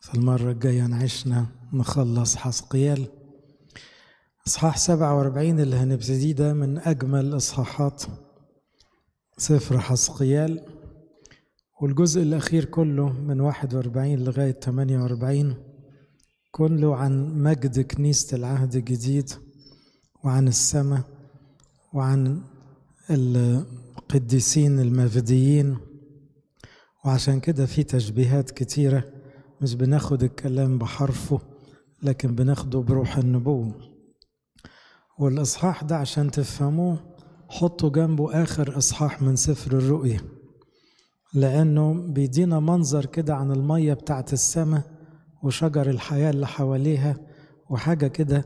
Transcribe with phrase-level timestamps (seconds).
[0.00, 3.06] في المرة الجاية نعيشنا نخلص حسقيال.
[4.46, 8.02] إصحاح سبعة وأربعين اللي هنبتدي ده من أجمل إصحاحات
[9.38, 10.66] سفر حسقيال.
[11.80, 15.54] والجزء الأخير كله من واحد وأربعين لغاية تمانية وأربعين
[16.50, 19.30] كله عن مجد كنيسة العهد الجديد
[20.24, 21.02] وعن السماء
[21.92, 22.42] وعن
[23.10, 25.76] القديسين المفديين
[27.04, 29.04] وعشان كده في تشبيهات كتيرة
[29.60, 31.40] مش بناخد الكلام بحرفه
[32.02, 33.74] لكن بناخده بروح النبوة.
[35.18, 36.98] والإصحاح ده عشان تفهموه
[37.48, 40.20] حطوا جنبه آخر إصحاح من سفر الرؤيا.
[41.34, 44.82] لأنه بيدينا منظر كده عن المية بتاعت السماء
[45.42, 47.16] وشجر الحياة اللي حواليها
[47.70, 48.44] وحاجة كده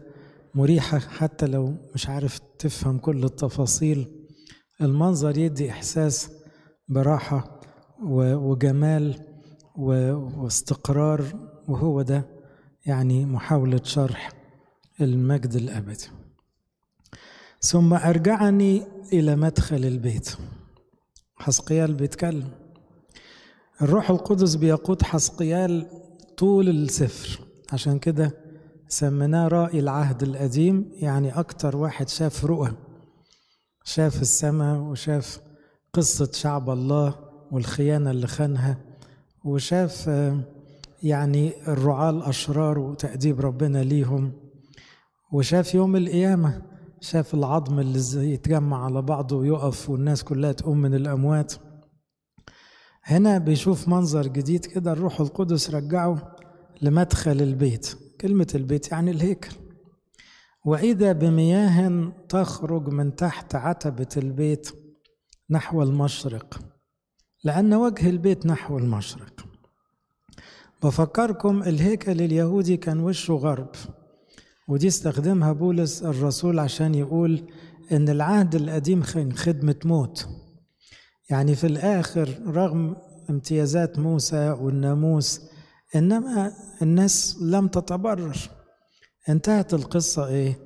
[0.55, 4.27] مريحة حتى لو مش عارف تفهم كل التفاصيل.
[4.81, 6.31] المنظر يدي إحساس
[6.89, 7.56] براحة
[8.03, 9.15] وجمال
[9.77, 11.25] واستقرار
[11.69, 12.25] وهو ده
[12.87, 14.33] يعني محاولة شرح
[15.01, 16.07] المجد الأبدي.
[17.61, 20.31] ثم أرجعني إلى مدخل البيت.
[21.37, 22.49] حسقيال بيتكلم.
[23.83, 25.87] الروح القدس بيقود حسقيال
[26.37, 27.41] طول السفر.
[27.73, 28.33] عشان كده
[28.89, 32.73] سميناه رائي العهد القديم يعني أكتر واحد شاف رؤى
[33.85, 35.41] شاف السماء وشاف
[35.93, 38.79] قصة شعب الله والخيانة اللي خانها.
[39.45, 40.11] وشاف
[41.03, 44.33] يعني الرعاة الأشرار وتأديب ربنا ليهم.
[45.33, 46.63] وشاف يوم القيامة
[47.01, 51.55] شاف العظم اللي يتجمع على بعضه ويقف والناس كلها تقوم من الأموات.
[53.05, 56.37] هنا بيشوف منظر جديد كده الروح القدس رجعه
[56.83, 57.95] لمدخل البيت.
[58.21, 59.57] كلمة البيت يعني الهيكل.
[60.65, 64.71] وإذا بمياه تخرج من تحت عتبة البيت
[65.51, 66.61] نحو المشرق.
[67.47, 69.47] لأن وجه البيت نحو المشرق.
[70.83, 73.69] بفكركم الهيكل اليهودي كان وشه غرب.
[74.69, 77.43] ودي استخدمها بولس الرسول عشان يقول
[77.93, 80.29] إن العهد القديم خدمة موت.
[81.31, 82.97] يعني في الآخر رغم
[83.31, 85.41] امتيازات موسى والناموس
[85.97, 88.37] إنما الناس لم تتبرر.
[89.29, 90.59] انتهت القصة إيه؟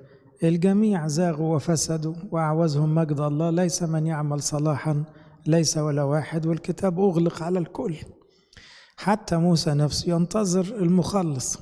[0.43, 5.04] الجميع زاغوا وفسدوا وأعوزهم مجد الله ليس من يعمل صلاحا
[5.47, 7.97] ليس ولا واحد والكتاب أغلق على الكل.
[8.97, 11.59] حتى موسى نفسه ينتظر المخلص.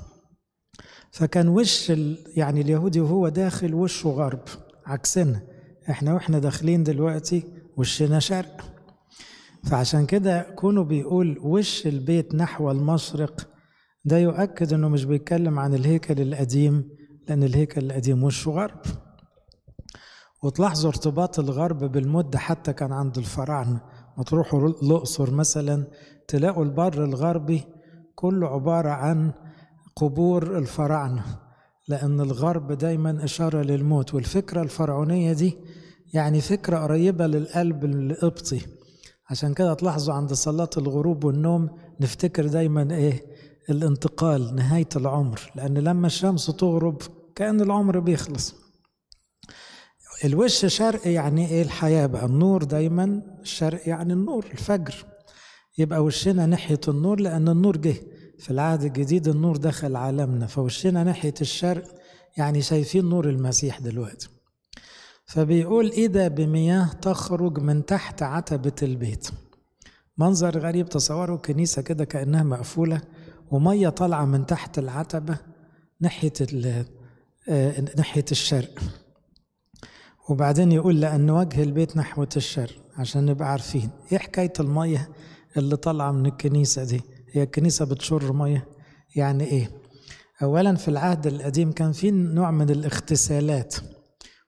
[1.11, 1.93] فكان وش
[2.37, 4.43] يعني اليهودي وهو داخل وشه غرب؟
[4.87, 5.43] عكسنا.
[5.91, 7.45] إحنا وإحنا داخلين دلوقتي
[7.77, 8.75] وشنا شرق.
[9.65, 13.49] فعشان كده كونه بيقول وش البيت نحو المشرق
[14.05, 16.89] ده يؤكد إنه مش بيتكلم عن الهيكل القديم
[17.29, 18.81] لأن الهيكل القديم وشه غرب.
[20.43, 23.81] وتلاحظوا ارتباط الغرب بالمدة حتى كان عند الفراعنة.
[24.19, 25.85] ما تروحوا الأقصر مثلا
[26.29, 27.65] تلاقوا البر الغربي
[28.15, 29.33] كله عبارة عن
[29.97, 31.23] قبور الفراعنة
[31.89, 34.15] لأن الغرب دايما إشارة للموت.
[34.15, 35.57] والفكرة الفرعونية دي
[36.15, 38.61] يعني فكرة قريبة للقلب القبطي.
[39.31, 41.69] عشان كده تلاحظوا عند صلاة الغروب والنوم
[42.01, 43.27] نفتكر دايما إيه؟
[43.71, 45.41] الانتقال نهاية العمر.
[45.55, 47.03] لأن لما الشمس تغرب
[47.35, 48.68] كأن العمر بيخلص.
[50.25, 52.27] الوش شرق يعني إيه؟ الحياة بقى.
[52.27, 55.05] النور دايما الشرق يعني النور الفجر.
[55.79, 57.95] يبقى وشنا ناحية النور لأن النور جه.
[58.39, 61.85] في العهد الجديد النور دخل عالمنا فوشنا ناحية الشرق
[62.37, 64.29] يعني شايفين نور المسيح دلوقتي.
[65.27, 69.29] فبيقول إذا بمياه تخرج من تحت عتبة البيت.
[70.19, 73.01] منظر غريب تصوروا كنيسة كده كأنها مقفولة
[73.51, 75.37] ومية طالعة من تحت العتبة
[76.01, 76.33] ناحية
[77.97, 78.79] ناحية الشرق.
[80.29, 83.91] وبعدين يقول لأن وجه البيت نحو الشرق عشان نبقى عارفين.
[84.13, 85.09] إيه حكاية المية
[85.57, 87.01] اللي طالعة من الكنيسة دي؟
[87.33, 88.69] هي الكنيسة بتشر مية؟
[89.17, 89.71] يعني إيه؟
[90.43, 93.75] أولا في العهد القديم كان في نوع من الاغتسالات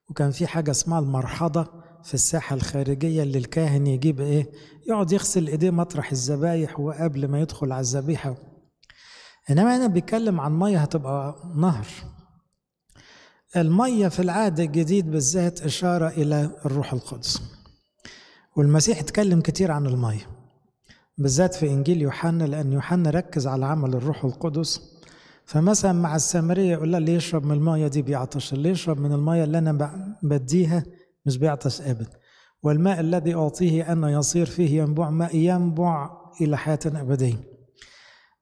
[0.09, 1.67] وكان في حاجة اسمها المرحضة
[2.05, 4.51] في الساحة الخارجية اللي الكاهن يجيب إيه؟
[4.89, 8.35] يقعد يغسل إيديه مطرح الذبايح وقبل ما يدخل على الذبيحة.
[9.51, 11.87] إنما أنا بيتكلم عن مية هتبقى نهر.
[13.57, 17.43] المية في العهد الجديد بالذات إشارة إلى الروح القدس.
[18.57, 20.27] والمسيح اتكلم كتير عن المية
[21.19, 24.81] بالذات في إنجيل يوحنا لأن يوحنا ركز على عمل الروح القدس.
[25.45, 29.45] فمثلا مع السامرية يقول لها اللي يشرب من المية دي بيعطش اللي يشرب من المية
[29.45, 30.85] اللي أنا بديها
[31.27, 32.11] مش بيعطش أبدا.
[32.63, 36.11] والماء الذي أعطيه أنا يصير فيه ينبوع ماء ينبع
[36.41, 37.37] إلى حياة أبدية.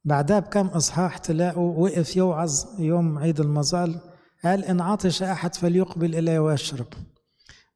[0.04, 4.00] بعدها بكم إصحاح تلاقوا وقف يوعظ يوم عيد المظال
[4.44, 6.86] قال إن عطش أحد فليقبل إلي ويشرب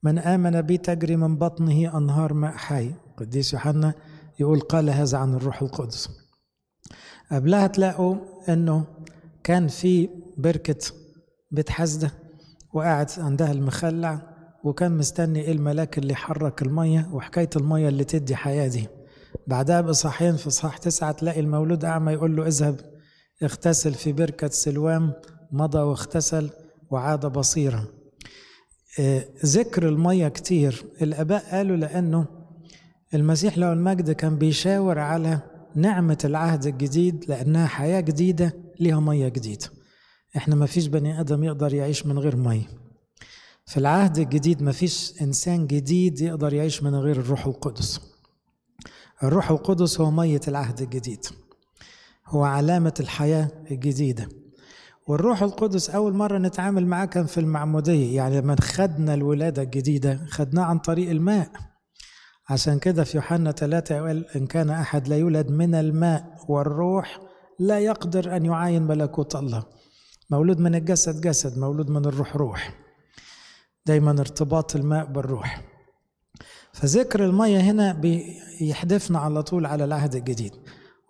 [0.03, 2.95] من آمن بي تجري من بطنه أنهار ماء حي.
[3.17, 3.95] قديس يوحنا
[4.41, 6.09] يقول قال هذا عن الروح القدس.
[7.33, 8.17] قبلها تلاقوا
[8.49, 8.85] إنه
[9.45, 10.77] كان في بركة
[11.51, 12.11] بيت حسدة
[12.73, 14.33] وقاعد عندها المخلع
[14.65, 18.89] وكان مستني إيه الملاك اللي يحرك المية وحكاية المية اللي تدي حياة دي.
[19.47, 22.81] بعدها بإصحاحين في إصحاح تسعة تلاقي المولود أعمى يقول له اذهب
[23.43, 25.13] اغتسل في بركة سلوام
[25.53, 26.51] مضى واغتسل
[26.91, 27.85] وعاد بصيرا.
[29.45, 30.85] ذكر المية كتير.
[31.03, 32.27] الآباء قالوا لأنه
[33.15, 35.41] المسيح له المجد كان بيشاور على
[35.75, 39.67] نعمة العهد الجديد لأنها حياة جديدة ليها مية جديدة.
[40.37, 42.69] إحنا ما فيش بني آدم يقدر يعيش من غير مية.
[43.67, 48.01] في العهد الجديد ما فيش إنسان جديد يقدر يعيش من غير الروح القدس.
[49.23, 51.27] الروح القدس هو مية العهد الجديد.
[52.27, 54.29] هو علامة الحياة الجديدة.
[55.07, 60.63] والروح القدس أول مرة نتعامل معاه كان في المعمودية يعني لما خدنا الولادة الجديدة خدناه
[60.63, 61.51] عن طريق الماء.
[62.49, 67.21] عشان كده في يوحنا ثلاثة قال إن كان أحد لا يولد من الماء والروح
[67.59, 69.65] لا يقدر أن يعاين ملكوت الله.
[70.31, 72.75] مولود من الجسد جسد مولود من الروح روح.
[73.87, 75.63] دايما ارتباط الماء بالروح.
[76.73, 80.53] فذكر المية هنا بيحدفنا على طول على العهد الجديد.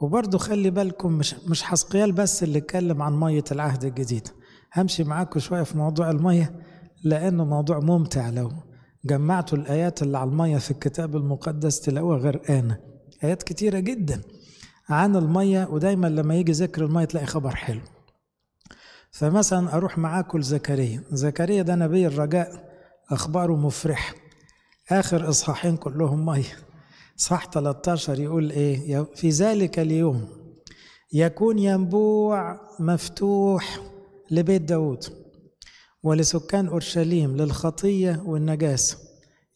[0.02, 4.28] وبرضه خلي بالكم مش مش حسقيال بس اللي اتكلم عن مية العهد الجديد.
[4.76, 6.60] همشي معاكم شوية في موضوع المية
[7.04, 8.30] لأنه موضوع ممتع.
[8.30, 8.52] لو
[9.04, 12.78] جمعتوا الآيات اللي على المية في الكتاب المقدس تلاقوها غرقانة
[13.24, 14.20] آيات كتيرة جدا
[14.88, 17.80] عن المية ودايما لما يجي ذكر المية تلاقي خبر حلو.
[19.10, 21.02] فمثلا أروح معاكم لزكريا.
[21.10, 22.72] زكريا ده نبي الرجاء
[23.10, 24.14] أخباره مفرحة
[24.90, 26.56] آخر إصحاحين كلهم مية.
[27.22, 30.28] صح 13 يقول إيه؟ في ذلك اليوم
[31.12, 33.80] يكون ينبوع مفتوح
[34.30, 35.04] لبيت داود
[36.02, 38.98] ولسكان أورشليم للخطية والنجاسة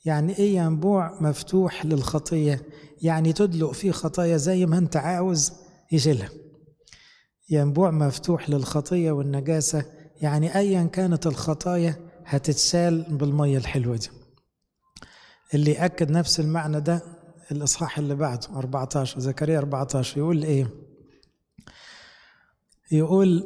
[0.05, 2.63] يعني إيه ينبوع مفتوح للخطية؟
[3.03, 5.53] يعني تدلق فيه خطايا زي ما أنت عاوز
[5.93, 6.31] يشيلها.
[7.51, 9.85] ينبوع مفتوح للخطية والنجاسة.
[10.21, 11.97] يعني أيا كانت الخطايا
[12.27, 14.09] هتتشال بالمية الحلوة دي.
[15.55, 17.16] اللي يأكد نفس المعنى ده
[17.53, 20.71] الإصحاح اللي بعده 14 زكريا 14 يقول إيه؟
[22.93, 23.45] يقول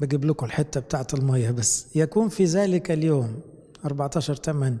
[0.00, 1.96] بجيب لكم الحتة بتاعت المية بس.
[1.96, 3.40] يكون في ذلك اليوم
[3.84, 4.78] 14 8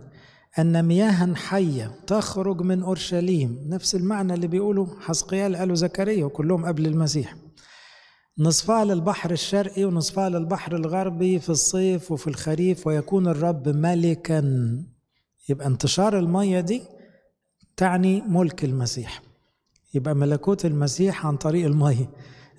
[0.58, 3.58] أن مياها حية تخرج من أورشليم.
[3.66, 7.36] نفس المعنى اللي بيقوله حسقيال قالوا زكريا وكلهم قبل المسيح.
[8.38, 14.40] نصفها للبحر الشرقي ونصفها للبحر الغربي في الصيف وفي الخريف ويكون الرب ملكا.
[15.48, 16.82] يبقى انتشار المية دي
[17.76, 19.22] تعني ملك المسيح.
[19.94, 22.10] يبقى ملكوت المسيح عن طريق المية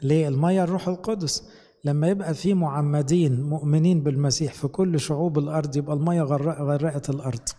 [0.02, 1.50] ليه المية الروح القدس.
[1.86, 7.50] لما يبقى في معمدين مؤمنين بالمسيح في كل شعوب الأرض يبقى المية غرقت الأرض.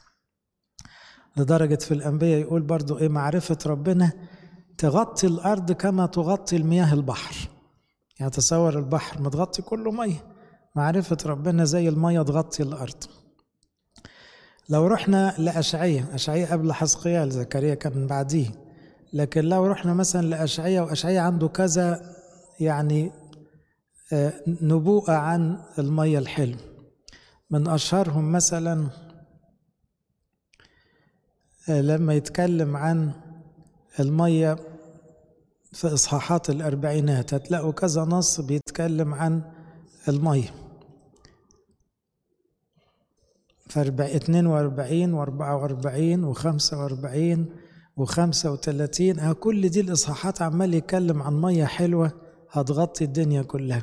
[1.37, 4.12] لدرجة في الأنبياء يقول برضو إيه معرفة ربنا
[4.79, 7.49] تغطي الأرض كما تغطي المياه البحر.
[8.19, 10.25] يعني تصور البحر متغطي كله مية.
[10.76, 13.05] معرفة ربنا زي المية تغطي الأرض.
[14.71, 18.51] لو رحنا لأشعية أشعية قبل حسقيال زكريا كان بعديه
[19.13, 22.15] لكن لو رحنا مثلا لأشعية وأشعية عنده كذا
[22.61, 23.13] يعني
[24.47, 26.57] نبوءة عن المية الحلو
[27.51, 28.89] من أشهرهم مثلا
[31.69, 33.13] لما يتكلم عن
[34.01, 34.57] المية
[35.73, 39.43] في إصحاحات الأربعينات هتلاقوا كذا نص بيتكلم عن
[40.09, 40.55] المية
[43.60, 47.47] في 42 و 44 و 45
[47.97, 52.12] و 35 كل دي الإصحاحات عمال يتكلم عن مية حلوة
[52.50, 53.83] هتغطي الدنيا كلها.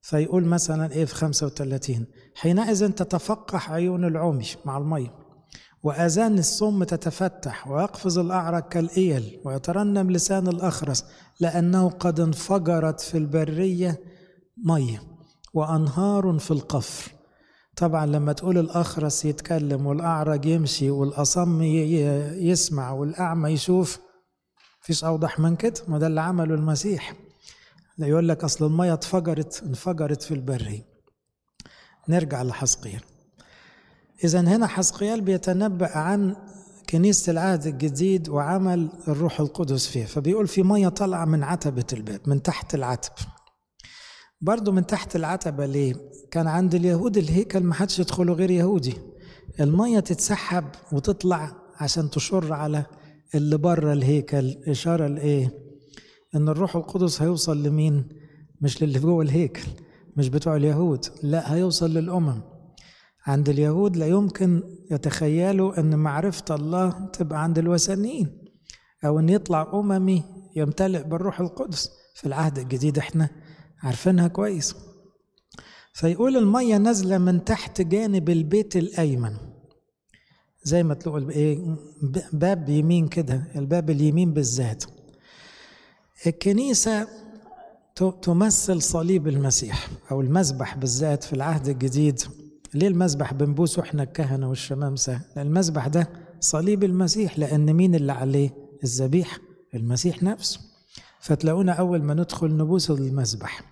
[0.00, 5.12] فيقول مثلا إيه في 35 حينئذ تتفقح عيون العمي مع المية
[5.82, 11.04] وآذان الصم تتفتح ويقفز الأعرج كالإيل ويترنم لسان الأخرس
[11.40, 14.00] لأنه قد انفجرت في البرية
[14.64, 15.02] مية
[15.54, 17.15] وأنهار في القفر.
[17.76, 23.98] طبعا لما تقول الأخرس يتكلم والأعرج يمشي والأصم يسمع والأعمى يشوف
[24.80, 27.14] فيش أوضح من كده؟ ما ده اللي عمله المسيح.
[27.98, 30.82] يقول لك أصل المية اتفجرت انفجرت في البرية
[32.08, 33.00] نرجع لحسقيال
[34.24, 36.36] إذا هنا حسقيال بيتنبأ عن
[36.90, 42.42] كنيسة العهد الجديد وعمل الروح القدس فيها فبيقول في مية طالعة من عتبة الباب من
[42.42, 43.12] تحت العتب.
[44.40, 45.94] برضو من تحت العتبة ليه؟
[46.30, 48.94] كان عند اليهود الهيكل ما حدش يدخله غير يهودي
[49.60, 52.86] المية تتسحب وتطلع عشان تشر على
[53.34, 55.52] اللي بره الهيكل إشارة لإيه؟
[56.34, 58.08] إن الروح القدس هيوصل لمين؟
[58.60, 59.68] مش للي جوه الهيكل
[60.16, 62.40] مش بتوع اليهود لا هيوصل للأمم
[63.26, 68.44] عند اليهود لا يمكن يتخيلوا أن معرفة الله تبقى عند الوثنيين
[69.04, 70.24] أو أن يطلع أممي
[70.56, 73.28] يمتلئ بالروح القدس في العهد الجديد إحنا
[73.82, 74.74] عارفينها كويس.
[75.92, 79.36] فيقول المية نازلة من تحت جانب البيت الأيمن.
[80.64, 81.76] زي ما تلاقوا إيه
[82.32, 84.84] باب يمين كده الباب اليمين بالذات.
[86.26, 87.08] الكنيسة
[88.22, 92.22] تمثل صليب المسيح أو المذبح بالذات في العهد الجديد.
[92.74, 96.08] ليه المذبح بنبوسه إحنا الكهنة والشمامسة؟ لأن المذبح ده
[96.40, 98.50] صليب المسيح لأن مين اللي عليه؟
[98.84, 99.38] الذبيح
[99.74, 100.60] المسيح نفسه.
[101.26, 103.62] فتلاقونا أول ما ندخل نبوس المذبح.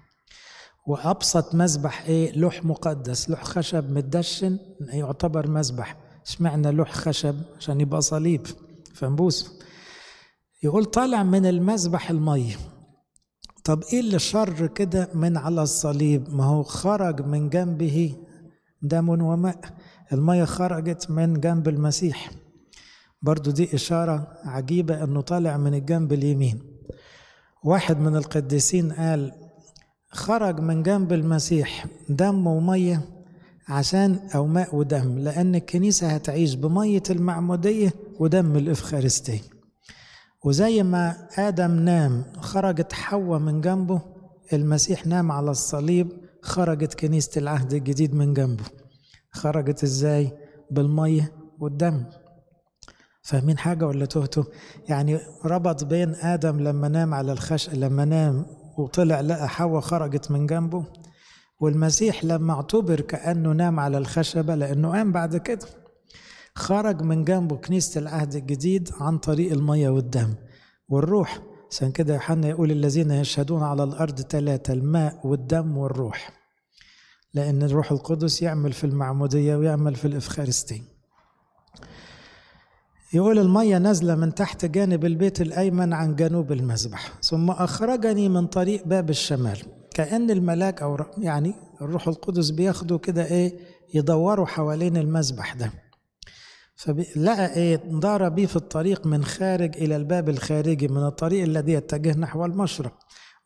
[0.87, 5.97] وأبسط مذبح إيه؟ لوح مقدس لوح خشب متدشن يعتبر مذبح.
[6.27, 8.47] اشمعنى لوح خشب؟ عشان يبقى صليب
[8.95, 9.53] فنبوسه
[10.63, 12.57] يقول طالع من المذبح المية
[13.65, 18.17] طب إيه اللي شر كده من على الصليب؟ ما هو خرج من جنبه
[18.83, 19.61] دم وماء.
[20.13, 22.31] المية خرجت من جنب المسيح.
[23.23, 26.74] برضو دي إشارة عجيبة أنه طالع من الجنب اليمين.
[27.65, 29.33] واحد من القديسين قال
[30.11, 33.01] خرج من جنب المسيح دم ومية
[33.69, 39.41] عشان أو ماء ودم لأن الكنيسة هتعيش بمية المعمودية ودم الإفخارستية
[40.45, 44.01] وزي ما آدم نام خرجت حواء من جنبه
[44.53, 46.09] المسيح نام على الصليب
[46.43, 48.65] خرجت كنيسة العهد الجديد من جنبه.
[49.31, 50.33] خرجت إزاي؟
[50.71, 52.05] بالمية والدم.
[53.25, 54.45] فاهمين حاجة ولا تهتوا
[54.89, 58.47] يعني ربط بين آدم لما نام على الخش لما نام
[58.79, 60.85] وطلع لقى حواء خرجت من جنبه
[61.61, 65.67] والمسيح لما اعتبر كأنه نام على الخشبة لأنه قام بعد كده
[66.55, 70.35] خرج من جنبه كنيسة العهد الجديد عن طريق المية والدم
[70.89, 71.39] والروح.
[71.71, 76.31] عشان كده يوحنا يقول الذين يشهدون على الأرض ثلاثة الماء والدم والروح
[77.35, 80.94] لأن الروح القدس يعمل في المعمودية ويعمل في الإفخارستين
[83.15, 88.87] يقول المية نازلة من تحت جانب البيت الأيمن عن جنوب المذبح ثم أخرجني من طريق
[88.87, 89.59] باب الشمال.
[89.95, 93.55] كأن الملاك أو يعني الروح القدس بياخدوا كده إيه
[93.95, 95.71] يدوروا حوالين المذبح ده.
[96.77, 102.19] فلقى إيه دار بي في الطريق من خارج إلى الباب الخارجي من الطريق الذي يتجه
[102.19, 102.93] نحو المشرق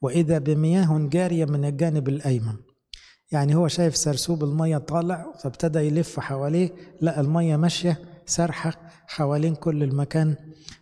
[0.03, 2.55] وإذا بمياه جارية من الجانب الأيمن.
[3.33, 6.71] يعني هو شايف سرسوب المية طالع فابتدى يلف حواليه
[7.03, 10.37] لقى المية ماشية سرحة حوالين كل المكان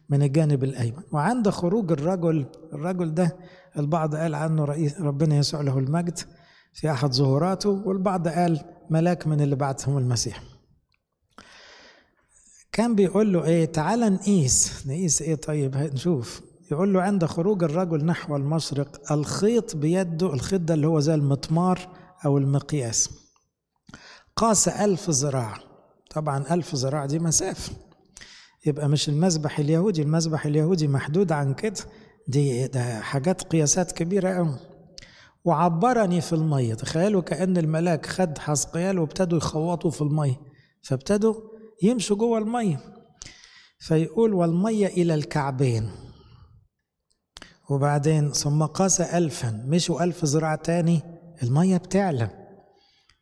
[0.08, 1.02] من الجانب الأيمن.
[1.12, 3.36] وعند خروج الرجل الرجل ده
[3.78, 6.18] البعض قال عنه رئيس ربنا يسوع له المجد
[6.72, 10.42] في أحد ظهوراته والبعض قال ملاك من اللي بعثهم المسيح.
[12.72, 14.86] كان بيقول له إيه؟ تعال نقيس.
[14.86, 16.42] نقيس إيه؟ طيب نشوف
[16.72, 21.78] يقول له عند خروج الرجل نحو المشرق الخيط بيده الخيط ده اللي هو زي المطمار
[22.24, 23.10] أو المقياس.
[24.36, 25.58] قاس ألف ذراع.
[26.10, 27.72] طبعا ألف ذراع دي مسافة
[28.66, 31.80] يبقى مش المذبح اليهودي المذبح اليهودي محدود عن كده.
[32.28, 34.56] دي ده حاجات قياسات كبيرة قوي
[35.44, 36.74] وعبرني في المية.
[36.74, 40.40] تخيلوا كأن الملاك خد حسقيال وابتدوا يخوطوا في المية.
[40.82, 41.34] فابتدوا
[41.82, 42.80] يمشوا جوه المية.
[43.78, 45.90] فيقول والمية إلى الكعبين.
[47.70, 49.64] وبعدين ثم قاس ألفا.
[49.66, 51.00] مشوا ألف ذراع تاني.
[51.42, 52.30] المية بتعلى.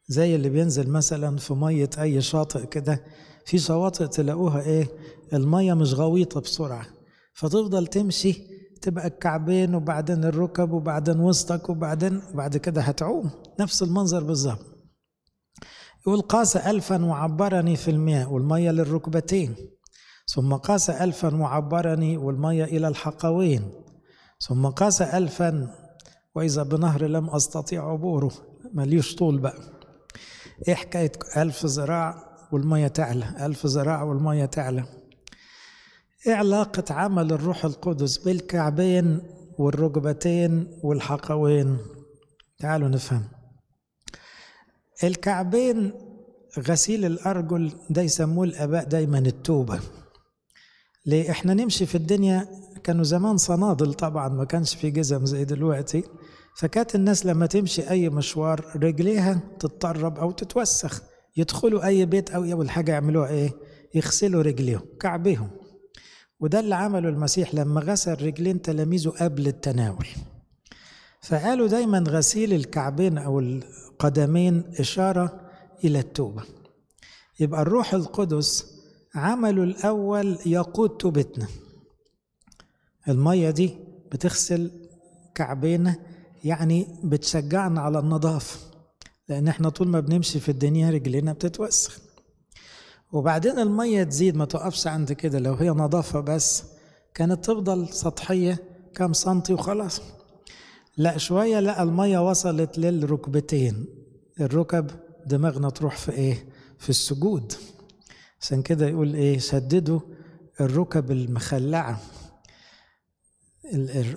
[0.08, 3.04] زي اللي بينزل مثلا في مية أي شاطئ كده.
[3.46, 4.88] في شواطئ تلاقوها إيه؟
[5.34, 6.86] المية مش غويطة بسرعة
[7.34, 8.42] فتفضل تمشي
[8.82, 13.30] تبقى الكعبين وبعدين الركب وبعدين وسطك وبعدين بعد كده هتعوم.
[13.60, 14.66] نفس المنظر بالظبط.
[16.06, 19.54] يقول قاس ألفا وعبرني في المياه والمية للركبتين
[20.34, 23.70] ثم قاس ألفا وعبرني والمية إلى الحقوين
[24.48, 25.74] ثم قاس ألفا
[26.34, 28.30] وإذا بنهر لم أستطيع عبوره.
[28.74, 29.58] مليش طول بقى.
[30.68, 34.84] إيه حكاية ألف ذراع والمية تعلى ألف ذراع والمية تعلى.
[36.26, 39.21] إيه علاقة عمل الروح القدس بالكعبين
[39.59, 41.76] والركبتين والحقوين.
[42.59, 43.23] تعالوا نفهم.
[45.04, 45.93] الكعبين
[46.59, 49.81] غسيل الأرجل ده يسموه الآباء دايما التوبة.
[51.07, 52.49] ليه؟ إحنا نمشي في الدنيا
[52.85, 56.04] كانوا زمان صنادل طبعا ما كانش في جزم زي دلوقتي.
[56.57, 61.02] فكانت الناس لما تمشي أي مشوار رجليها تتطرب أو تتوسخ.
[61.37, 63.52] يدخلوا أي بيت أو أول حاجة يعملوها إيه؟
[63.95, 65.50] يغسلوا رجليهم كعبهم
[66.40, 70.06] وده اللي عمله المسيح لما غسل رجلين تلاميذه قبل التناول.
[71.20, 75.40] فقالوا دايما غسيل الكعبين أو القدمين إشارة
[75.84, 76.42] إلى التوبة.
[77.40, 78.74] يبقى الروح القدس
[79.14, 81.46] عمله الأول يقود توبتنا.
[83.08, 83.74] المية دي
[84.12, 84.70] بتغسل
[85.34, 85.96] كعبينا
[86.44, 88.58] يعني بتشجعنا على النظافة
[89.28, 92.00] لأن إحنا طول ما بنمشي في الدنيا رجلينا بتتوسخ.
[93.14, 95.38] وبعدين المية تزيد ما تقفش عند كده.
[95.38, 96.62] لو هي نظافة بس
[97.14, 98.59] كانت تفضل سطحية
[98.94, 100.00] كام سنتي وخلاص.
[100.97, 103.87] لا شوية لا المية وصلت للركبتين.
[104.40, 104.87] الركب
[105.26, 106.47] دماغنا تروح في إيه؟
[106.78, 107.52] في السجود.
[108.40, 110.00] عشان كده يقول إيه؟ سددوا
[110.61, 112.00] الركب المخلعة.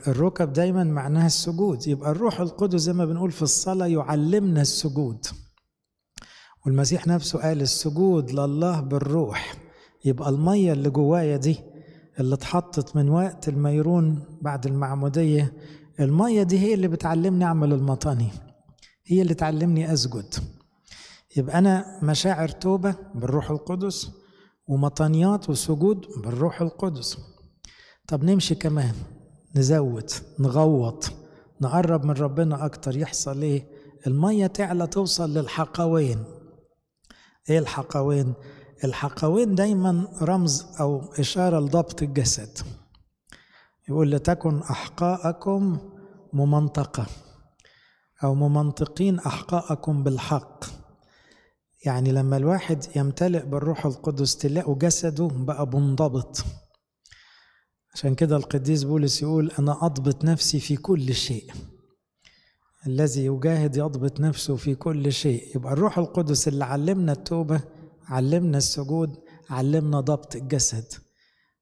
[0.07, 1.87] الركب دايما معناها السجود.
[1.87, 5.25] يبقى الروح القدس زي ما بنقول في الصلاة يعلمنا السجود.
[6.67, 9.55] والمسيح نفسه قال السجود لله بالروح.
[10.05, 11.57] يبقى المية اللي جوايا دي
[12.19, 15.53] اللي اتحطت من وقت الميرون بعد المعمودية
[15.99, 18.29] المية دي هي اللي بتعلمني أعمل المطاني.
[19.05, 20.33] هي اللي تعلمني أسجد.
[21.37, 24.11] يبقى أنا مشاعر توبة بالروح القدس
[24.67, 27.17] ومطانيات وسجود بالروح القدس.
[28.07, 28.93] طب نمشي كمان
[29.55, 31.11] نزود نغوط
[31.61, 33.67] نقرب من ربنا أكتر يحصل إيه؟
[34.07, 36.23] المية تعلى توصل للحقوين.
[37.49, 38.33] إيه الحقوين؟
[38.83, 42.57] الحقوين دايما رمز أو إشارة لضبط الجسد.
[43.89, 45.79] يقول لتكن أحقاءكم
[46.33, 47.05] ممنطقة
[48.23, 50.65] أو ممنطقين أحقاءكم بالحق.
[51.85, 56.43] يعني لما الواحد يمتلئ بالروح القدس تلاقوا جسده بقى منضبط.
[57.93, 61.51] عشان كده القديس بولس يقول أنا أضبط نفسي في كل شيء.
[62.87, 65.55] الذي يجاهد يضبط نفسه في كل شيء.
[65.55, 67.61] يبقى الروح القدس اللي علمنا التوبة
[68.07, 69.15] علمنا السجود
[69.49, 70.85] علمنا ضبط الجسد.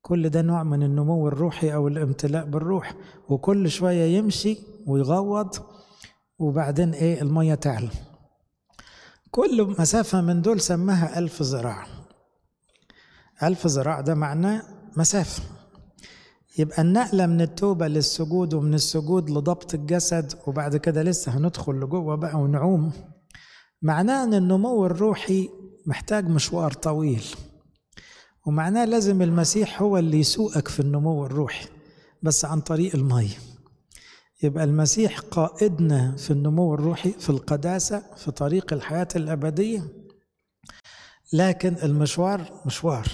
[0.02, 2.94] كل ده نوع من النمو الروحي أو الامتلاء بالروح.
[3.30, 5.56] وكل شوية يمشي ويغوض
[6.40, 7.90] وبعدين إيه؟ المية تعلى.
[9.32, 11.88] كل مسافة من دول سماها ألف ذراع
[13.44, 14.64] ألف ذراع ده معناه
[14.98, 15.44] مسافة.
[16.58, 22.36] يبقى النقلة من التوبة للسجود ومن السجود لضبط الجسد وبعد كده لسه هندخل لجوه بقى
[22.36, 22.92] ونعوم.
[23.82, 25.50] معناه إن النمو الروحي
[25.86, 27.24] محتاج مشوار طويل
[28.46, 31.68] ومعناه لازم المسيح هو اللي يسوقك في النمو الروحي
[32.24, 33.38] بس عن طريق المية
[34.44, 39.84] يبقى المسيح قائدنا في النمو الروحي في القداسة في طريق الحياة الأبدية.
[41.34, 43.08] لكن المشوار مشوار.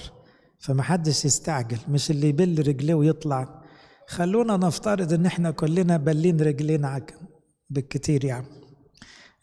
[0.61, 3.61] فمحدش يستعجل مش اللي يبل رجليه ويطلع.
[4.07, 7.05] خلونا نفترض إن إحنا كلنا بلين رجلينا
[7.69, 8.45] بالكتير يعني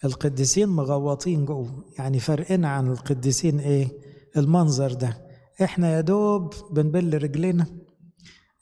[0.04, 1.84] القديسين مغوطين جوه.
[1.98, 3.88] يعني فرقنا عن القديسين إيه؟
[4.36, 5.18] المنظر ده.
[5.62, 7.66] إحنا يا دوب بنبل رجلينا.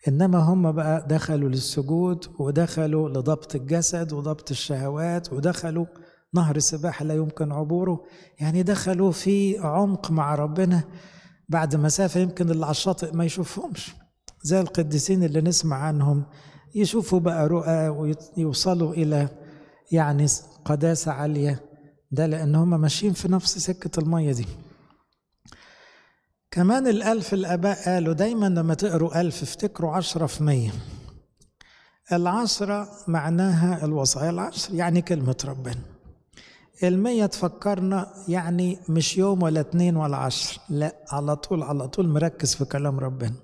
[0.08, 5.86] إنما هم بقى دخلوا للسجود ودخلوا لضبط الجسد وضبط الشهوات ودخلوا
[6.34, 8.04] نهر سباحة لا يمكن عبوره.
[8.40, 10.84] يعني دخلوا في عمق مع ربنا.
[11.48, 13.94] بعد مسافه يمكن اللي على الشاطئ ما يشوفهمش.
[14.42, 16.24] زي القديسين اللي نسمع عنهم
[16.74, 19.28] يشوفوا بقى رؤى ويوصلوا إلى
[19.92, 20.26] يعني
[20.64, 21.60] قداسة عالية.
[22.10, 24.46] ده لأن هم ماشيين في نفس سكة المية دي.
[26.50, 30.70] كمان الألف الآباء قالوا دايما لما تقروا ألف افتكروا عشرة في مية.
[32.12, 35.80] العشرة معناها الوصايا العشر يعني كلمة ربنا.
[36.84, 40.60] المية تفكرنا يعني مش يوم ولا اتنين ولا عشر.
[40.68, 43.34] لا على طول على طول مركز في كلام ربنا.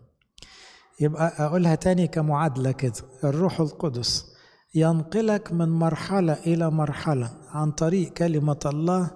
[1.00, 2.92] يبقى أقولها تاني كمعادلة كده.
[3.24, 4.26] الروح القدس
[4.74, 9.10] ينقلك من مرحلة إلى مرحلة عن طريق كلمة الله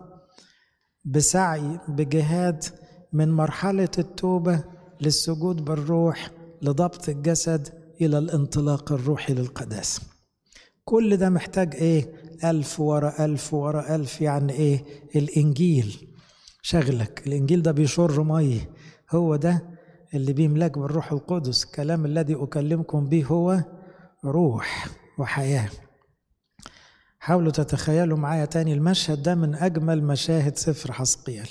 [1.05, 2.65] بسعي بجهاد
[3.13, 4.65] من مرحلة التوبة
[5.01, 6.31] للسجود بالروح
[6.63, 7.69] لضبط الجسد
[8.01, 10.03] إلى الانطلاق الروحي للقداسة
[10.85, 12.13] كل ده محتاج إيه؟
[12.45, 14.85] ألف ورا ألف ورا ألف يعني إيه؟
[15.17, 16.09] الإنجيل.
[16.63, 17.23] شغلك.
[17.27, 18.71] الإنجيل ده بيشر مية
[19.11, 19.63] هو ده
[20.15, 21.65] اللي بيملاك بالروح القدس.
[21.65, 23.63] الكلام الذي أكلمكم به هو
[24.25, 24.87] روح
[25.19, 25.69] وحياة.
[27.19, 28.73] حاولوا تتخيلوا معايا تاني.
[28.73, 31.49] المشهد ده من أجمل مشاهد سفر حسقيال.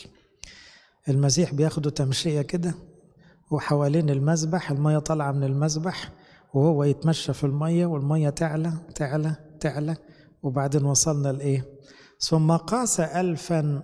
[1.09, 2.73] المسيح بياخده تمشية كده
[3.51, 6.11] وحوالين المذبح المية طالعة من المذبح
[6.53, 9.95] وهو يتمشى في المية والمية تعلى تعلى تعلى.
[10.45, 11.65] وبعدين وصلنا لإيه؟
[12.19, 13.83] ثم قاس ألفا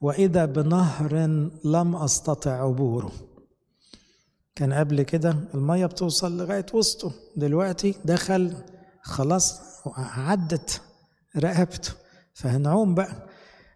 [0.00, 1.16] وإذا بنهر
[1.64, 3.12] لم أستطع عبوره.
[4.54, 8.54] كان قبل كده المية بتوصل لغاية وسطه دلوقتي دخل
[9.02, 9.60] خلاص
[9.96, 10.82] عدت
[11.36, 11.92] رقبته.
[12.34, 13.26] فهنعوم بقى.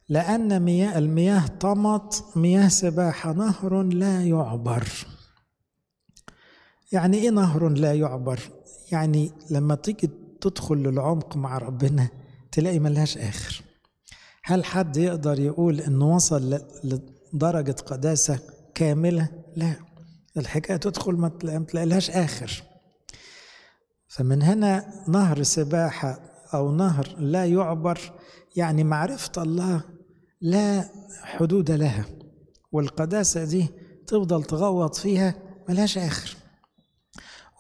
[0.09, 4.89] لأن مياه المياه طمط مياه سباحة نهر لا يعبر.
[6.93, 8.41] يعني إيه نهر لا يعبر؟
[8.93, 10.11] يعني لما تيجي
[10.43, 12.09] تدخل للعمق مع ربنا
[12.53, 13.63] تلاقي ملهاش آخر.
[14.45, 18.39] هل حد يقدر يقول إنه وصل لدرجة قداسة
[18.75, 19.75] كاملة؟ لا.
[20.37, 21.29] الحكاية تدخل ما
[21.69, 22.63] تلاقيلهاش آخر.
[24.09, 26.21] فمن هنا نهر سباحة
[26.55, 28.01] أو نهر لا يعبر
[28.57, 29.83] يعني معرفة الله
[30.41, 30.89] لا
[31.23, 32.05] حدود لها
[32.73, 33.69] والقداسة دي
[34.07, 35.35] تفضل تغوط فيها
[35.69, 36.37] ملهاش آخر.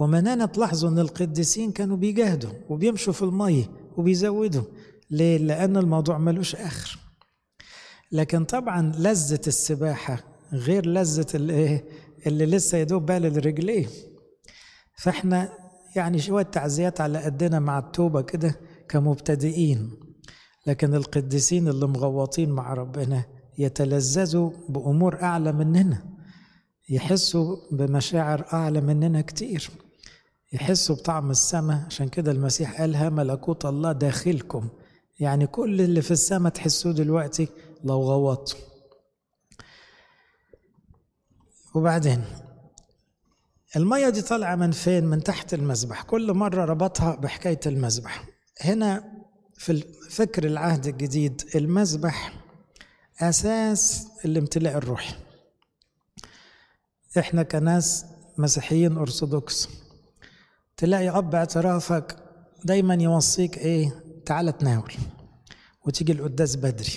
[0.02, 3.64] ومن هنا تلاحظوا أن القديسين كانوا بيجاهدوا وبيمشوا في المية
[3.96, 4.62] وبيزودوا.
[5.10, 6.98] ليه؟ لأن الموضوع ملوش آخر.
[8.12, 11.84] لكن طبعا لذة السباحة غير لذة اللي,
[12.26, 13.86] اللي لسه يدوب بال الرجليه
[14.96, 15.48] فإحنا
[15.96, 19.90] يعني شوية تعزيات على قدنا مع التوبة كده كمبتدئين.
[20.66, 23.24] لكن القديسين اللي مغوطين مع ربنا
[23.58, 26.04] يتلذذوا بأمور أعلى مننا.
[26.88, 29.70] يحسوا بمشاعر أعلى مننا كتير.
[30.52, 31.84] يحسوا بطعم السماء.
[31.86, 34.68] عشان كده المسيح قالها ملكوت الله داخلكم.
[35.20, 37.48] يعني كل اللي في السماء تحسوه دلوقتي
[37.84, 38.58] لو غوطوا
[41.74, 42.24] وبعدين
[43.76, 46.02] المية دي طالعة من فين؟ من تحت المذبح.
[46.02, 48.24] كل مرة ربطها بحكاية المذبح.
[48.60, 49.04] هنا
[49.54, 52.32] في فكر العهد الجديد المذبح
[53.20, 55.14] أساس الامتلاء الروحي.
[57.18, 58.04] إحنا كناس
[58.38, 59.68] مسيحيين أرثوذكس.
[60.82, 62.16] تلاقي أب اعترافك
[62.64, 64.92] دايما يوصيك إيه؟ تعالى تناول.
[65.86, 66.92] وتيجي القداس بدري.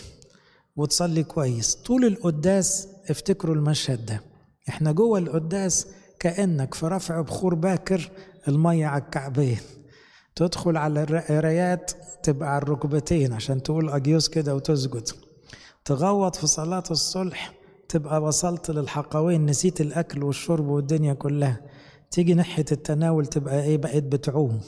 [0.76, 1.76] وتصلي كويس.
[1.76, 4.22] طول القداس افتكروا المشهد ده.
[4.70, 5.88] إحنا جوه القداس
[6.20, 8.10] كأنك في رفع بخور باكر
[8.48, 9.60] المية على الكعبين.
[10.36, 11.92] تدخل على القرايات
[12.24, 15.10] تبقى على الركبتين عشان تقول أجيوس كده وتسجد.
[15.86, 17.54] تغوط في صلاة الصلح
[17.90, 19.46] تبقى وصلت للحقوين.
[19.46, 21.62] نسيت الأكل والشرب والدنيا كلها.
[22.16, 24.62] تيجي ناحية التناول تبقى إيه؟ بقيت بتعوم.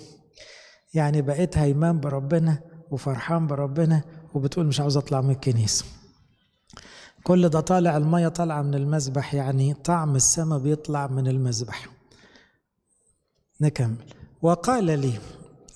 [0.94, 2.60] يعني بقيت هيمان بربنا
[2.92, 4.02] وفرحان بربنا
[4.34, 5.86] وبتقول مش عاوز أطلع من الكنيسة.
[7.24, 11.88] كل ده طالع المية طالعة من المذبح يعني طعم السماء بيطلع من المذبح.
[13.62, 14.06] نكمل.
[14.42, 15.14] وقال لي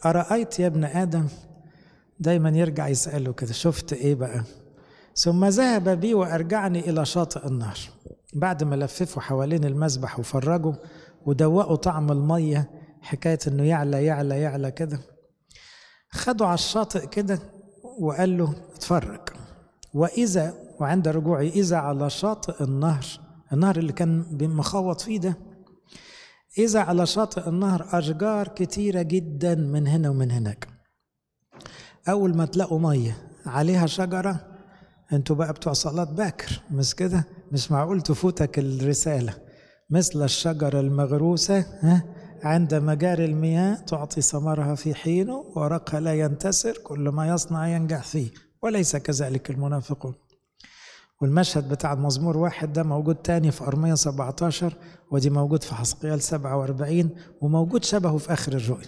[0.06, 1.28] أرأيت يا ابن آدم؟
[2.20, 4.44] دايما يرجع يسأله كده شفت إيه بقى؟
[5.16, 7.78] ثم ذهب بي وأرجعني إلى شاطئ النهر.
[8.34, 10.74] بعد ما لففوا حوالين المذبح وفرجوا
[11.26, 12.70] ودوقوا طعم المية
[13.02, 15.00] حكاية إنه يعلى يعلى يعلى كده.
[16.12, 17.40] خدوا على الشاطئ كده
[18.00, 19.30] وقال له اتفرج.
[19.94, 23.06] وإذا وعند رجوعي إذا على شاطئ النهر
[23.54, 25.38] النهر اللي كان مخوط فيه ده
[26.58, 30.68] إذا على شاطئ النهر أشجار كتيرة جدا من هنا ومن هناك.
[32.10, 34.48] أول ما تلاقوا مية عليها شجرة
[35.14, 39.34] أنتوا بقى بتوع صلاة باكر مش كده؟ مش معقول تفوتك الرسالة.
[39.92, 41.66] مثل الشجرة المغروسة
[42.44, 48.30] عند مجاري المياه تعطي ثمرها في حينه ورقها لا ينتسر كل ما يصنع ينجح فيه
[48.62, 50.14] وليس كذلك المنافقون.
[51.22, 54.74] والمشهد بتاع المزمور واحد ده موجود تاني في أرمية 17
[55.12, 57.10] ودي موجود في حسقيال 47
[57.42, 58.88] وموجود شبهه في آخر الرؤيا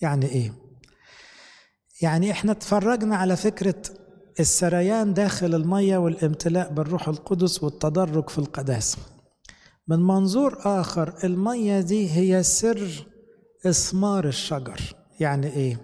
[0.00, 0.52] يعني إيه؟
[2.02, 3.82] يعني إحنا اتفرجنا على فكرة
[4.40, 8.98] السريان داخل المية والامتلاء بالروح القدس والتدرج في القداسة
[9.88, 13.06] من منظور آخر المية دي هي سر
[13.66, 14.80] إثمار الشجر.
[15.20, 15.80] يعني إيه؟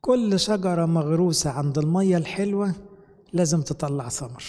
[0.00, 2.74] كل شجرة مغروسة عند المية الحلوة
[3.32, 4.44] لازم تطلع ثمر.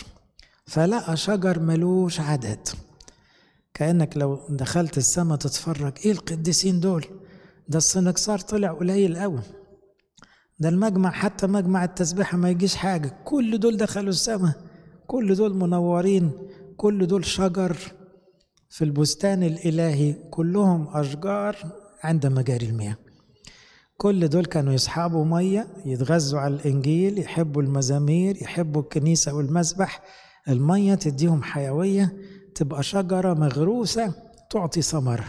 [0.66, 2.68] فلقى شجر ملوش عدد.
[3.74, 7.06] كأنك لو دخلت السماء تتفرج إيه القديسين دول؟
[7.68, 9.42] ده السنكسار طلع قليل قوي
[10.60, 13.18] ده المجمع حتى مجمع التسبيحة ما يجيش حاجة.
[13.26, 14.54] كل دول دخلوا السماء
[15.08, 16.32] كل دول منورين.
[16.78, 17.78] كل دول شجر.
[18.76, 21.56] في البستان الإلهي كلهم أشجار
[22.04, 22.98] عند مجاري المياه.
[23.98, 30.02] كل دول كانوا يصحابوا مية يتغذوا على الإنجيل يحبوا المزامير يحبوا الكنيسة والمسبح.
[30.48, 32.14] المية تديهم حيوية
[32.56, 34.14] تبقى شجرة مغروسة
[34.50, 35.24] تعطي ثمر.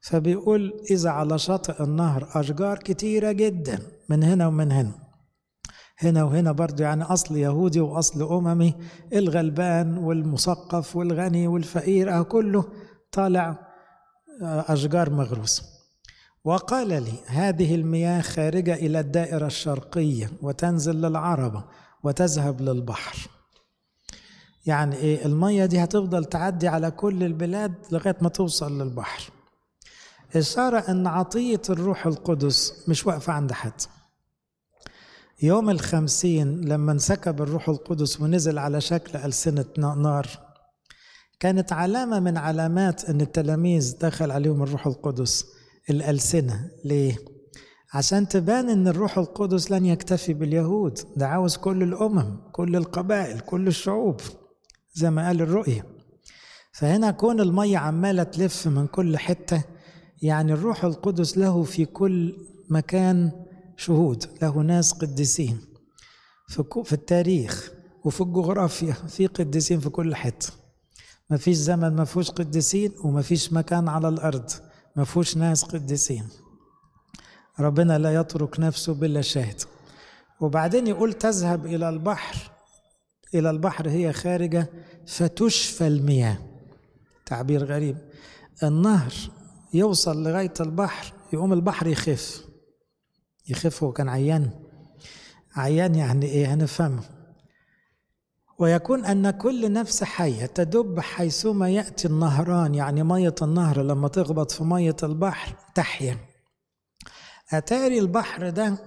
[0.00, 5.03] فبيقول إذا على شاطئ النهر أشجار كتيرة جدا من هنا ومن هنا.
[6.06, 8.74] هنا وهنا برضو يعني أصل يهودي وأصل أممي
[9.12, 12.64] الغلبان والمثقف والغني والفقير كله
[13.12, 13.56] طالع
[14.42, 15.62] أشجار مغروسة
[16.44, 21.64] وقال لي هذه المياه خارجة إلى الدائرة الشرقية وتنزل للعربة
[22.02, 23.28] وتذهب للبحر.
[24.66, 29.30] يعني إيه؟ المية دي هتفضل تعدي على كل البلاد لغاية ما توصل للبحر.
[30.36, 33.72] إشارة أن عطية الروح القدس مش واقفة عند حد.
[35.44, 40.26] يوم الخمسين لما انسكب الروح القدس ونزل على شكل ألسنة نار
[41.40, 45.46] كانت علامة من علامات أن التلاميذ دخل عليهم الروح القدس
[45.90, 46.70] الألسنة.
[46.84, 47.16] ليه؟
[47.94, 50.98] عشان تبان أن الروح القدس لن يكتفي باليهود.
[51.16, 54.20] ده عاوز كل الأمم كل القبائل كل الشعوب
[54.94, 55.86] زي ما قال الرؤية.
[56.72, 59.64] فهنا كون المية عمالة تلف من كل حتة
[60.22, 62.36] يعني الروح القدس له في كل
[62.70, 63.43] مكان
[63.76, 65.58] شهود له ناس قديسين
[66.84, 67.72] في التاريخ
[68.04, 70.48] وفي الجغرافيا في قديسين في كل حتة.
[71.30, 74.50] ما فيش زمن ما فيهوش قديسين وما فيش مكان على الأرض.
[74.96, 76.28] ما فيهوش ناس قديسين.
[77.60, 79.62] ربنا لا يترك نفسه بلا شاهد.
[80.40, 82.50] وبعدين يقول تذهب إلى البحر.
[83.34, 84.70] إلى البحر هي خارجة
[85.06, 86.38] فتشفى المياه.
[87.26, 87.98] تعبير غريب.
[88.62, 89.12] النهر
[89.74, 92.43] يوصل لغاية البحر يقوم البحر يخف.
[93.48, 94.50] يخف هو كان عيان.
[95.56, 97.02] عيان يعني إيه؟ هنفهمه
[98.58, 104.64] ويكون أن كل نفس حية تدب حيثما يأتي النهران يعني مية النهر لما تخبط في
[104.64, 106.18] مية البحر تحيا.
[107.52, 108.78] أتاري البحر ده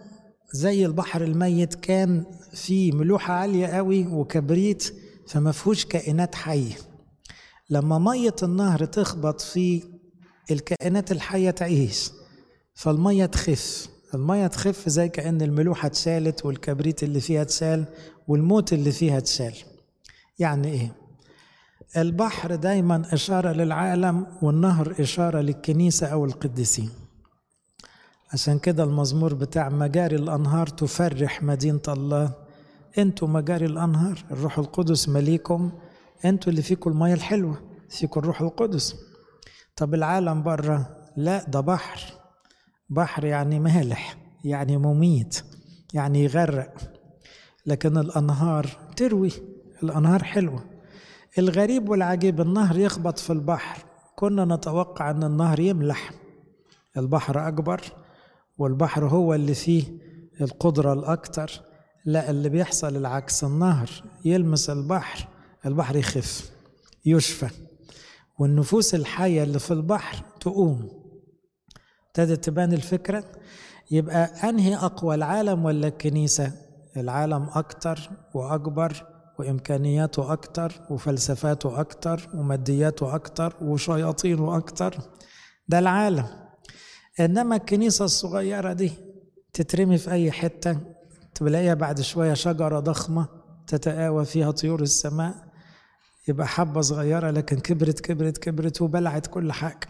[0.53, 4.93] زي البحر الميت كان فيه ملوحة عالية قوي وكبريت
[5.27, 6.75] فما فيهوش كائنات حية.
[7.69, 9.83] لما مية النهر تخبط في
[10.51, 12.11] الكائنات الحية تعيش
[12.73, 13.87] فالمية تخف.
[14.13, 17.85] المية تخف زي كأن الملوحة اتشالت والكبريت اللي فيها اتشال
[18.27, 19.53] والموت اللي فيها اتشال
[20.39, 20.91] يعني إيه؟
[21.97, 26.89] البحر دايما إشارة للعالم والنهر إشارة للكنيسة أو القديسين.
[28.33, 32.31] عشان كده المزمور بتاع مجاري الأنهار تفرح مدينة الله.
[32.97, 35.71] أنتوا مجاري الأنهار الروح القدس مليكم.
[36.25, 38.95] أنتوا اللي فيكم المية الحلوة فيكم الروح القدس.
[39.75, 41.99] طب العالم بره لا ده بحر.
[42.89, 45.43] بحر يعني مالح يعني مميت
[45.93, 46.73] يعني يغرق
[47.65, 49.31] لكن الأنهار تروي
[49.83, 50.63] الأنهار حلوة.
[51.37, 53.85] الغريب والعجيب النهر يخبط في البحر.
[54.15, 56.11] كنا نتوقع أن النهر يملح.
[56.97, 57.81] البحر أكبر
[58.57, 59.83] والبحر هو اللي فيه
[60.41, 61.61] القدرة الأكتر.
[62.05, 63.89] لا اللي بيحصل العكس النهر
[64.25, 65.27] يلمس البحر
[65.65, 66.51] البحر يخف
[67.05, 67.49] يشفى.
[68.39, 70.96] والنفوس الحية اللي في البحر تقوم.
[72.19, 73.23] ابتدت تبان الفكرة؟
[73.91, 76.51] يبقى أنهي أقوى العالم ولا الكنيسة؟
[76.97, 79.05] العالم أكتر وأكبر
[79.39, 84.97] وإمكانياته أكتر وفلسفاته أكتر ومادياته أكتر وشياطينه أكتر.
[85.67, 86.25] ده العالم.
[87.19, 88.91] إنما الكنيسة الصغيرة دي
[89.53, 90.77] تترمي في أي حتة؟
[91.35, 93.27] تلاقيها بعد شوية شجرة ضخمة
[93.67, 95.33] تتآوى فيها طيور السماء.
[96.27, 99.87] يبقى حبة صغيرة لكن كبرت كبرت كبرت وبلعت كل حاجة.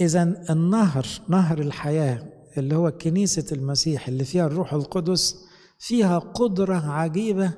[0.00, 2.22] إذا النهر نهر الحياة
[2.58, 5.36] اللي هو كنيسة المسيح اللي فيها الروح القدس
[5.78, 7.52] فيها قدرة عجيبة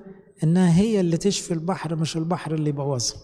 [0.45, 3.15] إنها هي اللي تشفي البحر مش البحر اللي يبوظه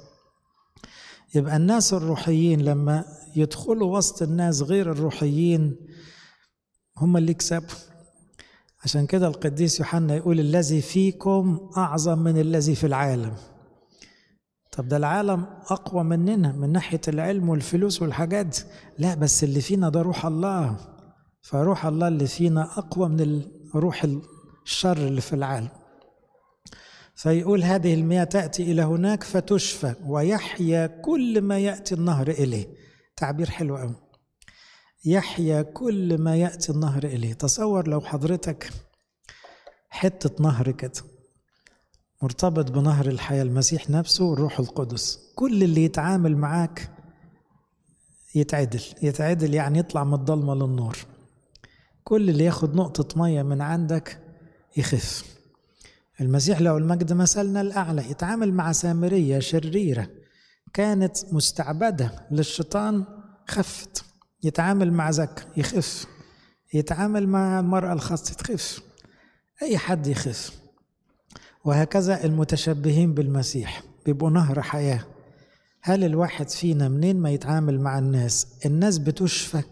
[1.35, 3.05] يبقى الناس الروحيين لما
[3.37, 5.77] يدخلوا وسط الناس غير الروحيين
[6.97, 7.77] هم اللي يكسبوا.
[8.85, 13.33] عشان كده القديس يوحنا يقول الذي فيكم أعظم من الذي في العالم.
[14.73, 18.59] طب ده العالم أقوى مننا من ناحية العلم والفلوس والحاجات.
[18.99, 20.77] لا بس اللي فينا ده روح الله.
[21.43, 23.43] فروح الله اللي فينا أقوى من
[23.75, 24.07] روح
[24.65, 25.69] الشر اللي في العالم.
[27.15, 32.67] فيقول هذه المياه تأتي إلى هناك فتشفى ويحيا كل ما يأتي النهر إليه.
[33.17, 33.95] تعبير حلو قوي
[35.05, 37.33] يحيا كل ما يأتي النهر إليه.
[37.33, 38.71] تصور لو حضرتك
[39.91, 41.03] حتة نهر كده.
[42.23, 45.19] مرتبط بنهر الحياة المسيح نفسه والروح القدس.
[45.35, 46.91] كل اللي يتعامل معاك
[48.35, 48.83] يتعدل.
[49.03, 50.99] يتعدل يعني يطلع من الضلمة للنور.
[52.05, 54.19] كل اللي ياخد نقطة مية من عندك
[54.77, 55.25] يخف.
[56.21, 60.09] المسيح له المجد مثلنا الأعلى يتعامل مع سامرية شريرة
[60.73, 63.05] كانت مستعبدة للشيطان
[63.49, 64.05] خفت.
[64.43, 66.07] يتعامل مع زكا يخف.
[66.75, 68.81] يتعامل مع المرأة الخاصة تخف.
[69.63, 70.68] أي حد يخف.
[71.65, 75.05] وهكذا المتشبهين بالمسيح بيبقوا نهر حياة.
[75.83, 79.63] هل الواحد فينا منين ما يتعامل مع الناس الناس بتشفى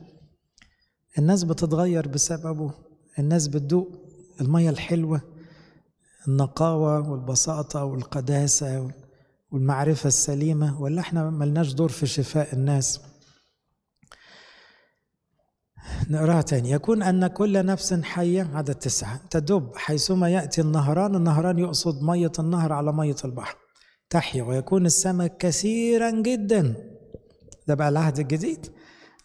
[1.18, 2.70] الناس بتتغير بسببه
[3.18, 3.88] الناس بتدوق
[4.40, 5.20] المية الحلوة
[6.28, 8.90] النقاوة والبساطة والقداسة
[9.52, 13.00] والمعرفة السليمة ولا إحنا ملناش دور في شفاء الناس؟
[16.10, 16.70] نقراها تاني.
[16.70, 22.72] يكون أن كل نفس حية عدد تسعة تدب حيثما يأتي النهران النهران يقصد مية النهر
[22.72, 23.56] على مية البحر.
[24.10, 24.42] تحيا.
[24.42, 26.74] ويكون السمك كثيرا جدا.
[27.68, 28.66] ده بقى العهد الجديد.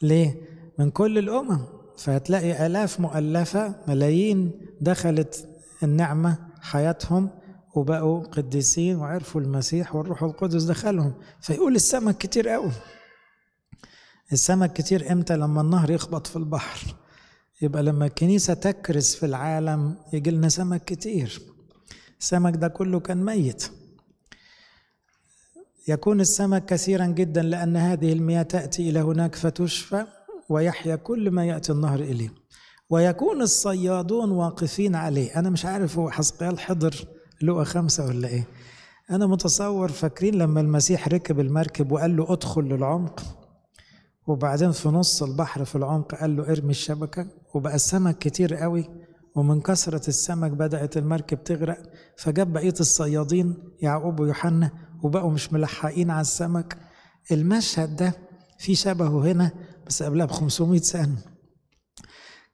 [0.02, 0.36] ليه؟
[0.80, 1.60] من كل الأمم.
[1.97, 5.47] فهتلاقي آلاف مؤلفة ملايين دخلت
[5.84, 7.30] النعمة حياتهم
[7.76, 11.13] وبقوا قديسين وعرفوا المسيح والروح القدس دخلهم.
[11.41, 12.71] فيقول السمك كتير قوي.
[14.31, 16.95] السمك كتير إمتى؟ لما النهر يخبط في البحر.
[17.61, 21.41] يبقى لما الكنيسة تكرس في العالم يجي لنا سمك كتير.
[22.19, 23.71] السمك ده كله كان ميت.
[25.87, 30.05] يكون السمك كثيرا جدا لأن هذه المياه تأتي إلى هناك فتشفى
[30.49, 32.33] ويحيا كل ما يأتي النهر إليه.
[32.89, 35.39] ويكون الصيادون واقفين عليه.
[35.39, 36.95] أنا مش عارف هو حسقيال حضر
[37.41, 38.47] لقى خمسة ولا إيه.
[39.11, 43.40] أنا متصور فاكرين لما المسيح ركب المركب وقال له ادخل للعمق؟
[44.27, 47.27] وبعدين في نص البحر في العمق قال له ارمي الشبكة.
[47.55, 48.86] وبقى السمك كتير قوي
[49.36, 51.77] ومن كثرة السمك بدأت المركب تغرق.
[52.17, 54.71] فجاب بقية الصيادين يعقوب ويوحنا
[55.03, 56.77] وبقوا مش ملحقين على السمك.
[57.31, 58.13] المشهد ده
[58.60, 59.51] في شبهه هنا
[59.88, 61.17] بس قبلها ب 500 سنة.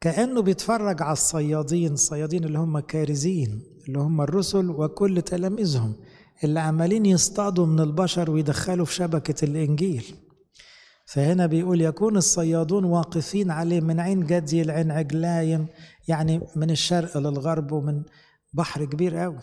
[0.02, 5.94] كأنه بيتفرج على الصيادين الصيادين اللي هم كارزين اللي هم الرسل وكل تلاميذهم
[6.44, 10.16] اللي عمالين يصطادوا من البشر ويدخلوا في شبكة الإنجيل.
[11.08, 15.68] فهنا بيقول يكون الصيادون واقفين عليه من عين جدي لعين عجلايم
[16.08, 18.04] يعني من الشرق للغرب ومن
[18.54, 19.40] بحر كبير قوي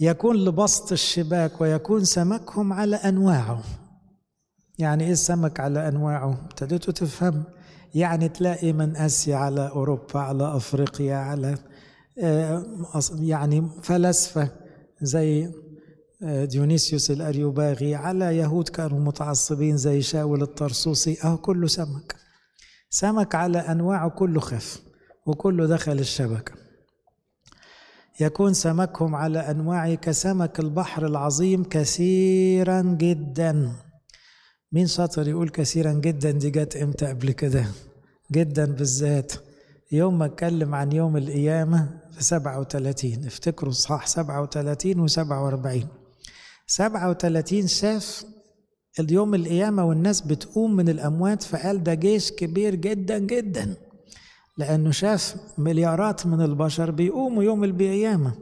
[0.00, 3.62] يكون لبسط الشباك ويكون سمكهم على أنواعه.
[4.78, 7.44] يعني إيه السمك على أنواعه؟ ابتديتوا تفهم؟
[7.94, 11.58] يعني تلاقي من آسيا على أوروبا على أفريقيا على
[13.20, 14.48] يعني فلاسفة
[15.02, 15.52] زي
[16.20, 22.16] ديونيسيوس الأريوباغي على يهود كانوا متعصبين زي شاول الطرسوسي أهو كله سمك.
[22.90, 24.82] سمك على أنواعه كله خف
[25.26, 26.52] وكله دخل الشبكة
[28.20, 33.72] يكون سمكهم على أنواعه كسمك البحر العظيم كثيرا جدا.
[34.72, 37.66] مين شاطر يقول كثيرا جدا؟ دي جت إمتى قبل كده؟
[38.32, 39.32] جدا بالذات.
[39.92, 45.88] يوم ما أتكلم عن يوم القيامة في 37 افتكروا صح 37 و 47
[46.66, 48.24] 37 شاف
[49.00, 53.74] اليوم القيامة والناس بتقوم من الأموات فقال ده جيش كبير جدا جدا
[54.58, 58.34] لأنه شاف مليارات من البشر بيقوموا يوم القيامة.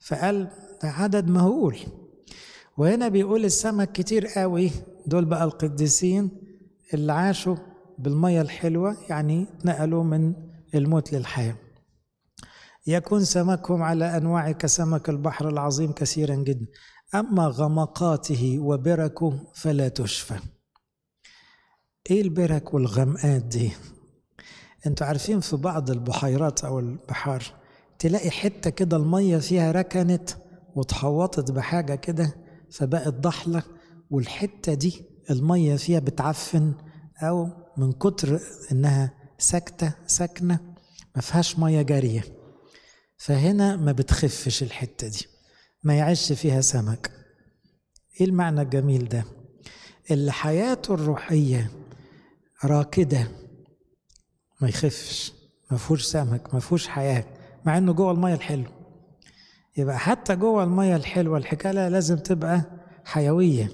[0.00, 0.44] فقال
[0.82, 1.76] ده عدد مهول.
[2.76, 4.70] وهنا بيقول السمك كتير قوي
[5.06, 6.30] دول بقى القديسين
[6.94, 7.56] اللي عاشوا
[7.98, 10.34] بالمية الحلوة يعني اتنقلوا من
[10.74, 11.54] الموت للحياة.
[12.86, 16.66] يكون سمكهم على أنواع كسمك البحر العظيم كثيرا جدا.
[17.14, 20.38] أما غمقاته وبركه فلا تشفى.
[22.10, 23.72] إيه البرك والغمقات دي؟
[24.86, 27.42] أنتوا عارفين في بعض البحيرات أو البحار
[27.98, 30.30] تلاقي حتة كده المية فيها ركنت
[30.74, 32.34] وتحوطت بحاجة كده
[32.70, 33.62] فبقت ضحلة
[34.10, 36.74] والحتة دي المية فيها بتعفن
[37.22, 38.40] أو من كتر
[38.72, 40.58] إنها ساكتة ساكنة
[41.16, 42.24] ما فيهاش مية جارية.
[43.16, 45.26] فهنا ما بتخفش الحتة دي.
[45.84, 47.10] ما يعيش فيها سمك.
[48.20, 49.24] إيه المعنى الجميل ده؟
[50.10, 51.70] اللي حياته الروحية
[52.64, 53.28] راكدة.
[54.60, 55.32] ما يخفش
[55.70, 57.24] ما فيهوش سمك ما فيهوش حياة
[57.64, 58.64] مع إنه جوه المية الحلو.
[59.76, 62.62] يبقى حتى جوه المية الحلوة الحكاية لازم تبقى
[63.04, 63.68] حيوية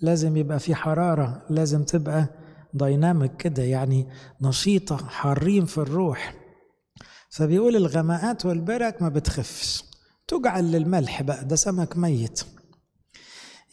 [0.00, 2.26] لازم يبقى في حرارة لازم تبقى
[2.74, 4.06] دايناميك كده يعني
[4.42, 6.34] نشيطة حارين في الروح.
[7.30, 9.84] فبيقول الغماءات والبرك ما بتخفش.
[10.28, 12.40] تجعل للملح بقى ده سمك ميت.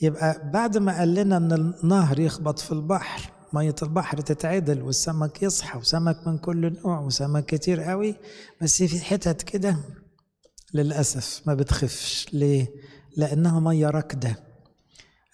[0.01, 1.51] يبقى بعد ما قال لنا إن
[1.83, 7.81] النهر يخبط في البحر مية البحر تتعدل والسمك يصحى وسمك من كل نوع وسمك كتير
[7.81, 8.15] قوي
[8.61, 9.77] بس في حتت كده
[10.73, 12.27] للأسف ما بتخفش.
[12.33, 12.67] ليه؟
[13.17, 14.35] لأنها مية راكدة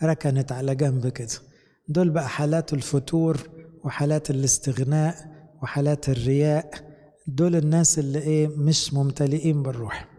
[0.04, 1.28] ركنت على جنب كده.
[1.88, 3.50] دول بقى حالات الفتور
[3.84, 5.16] وحالات الاستغناء
[5.64, 6.72] وحالات الرياء.
[7.28, 10.11] دول الناس اللي إيه مش ممتلئين بالروح.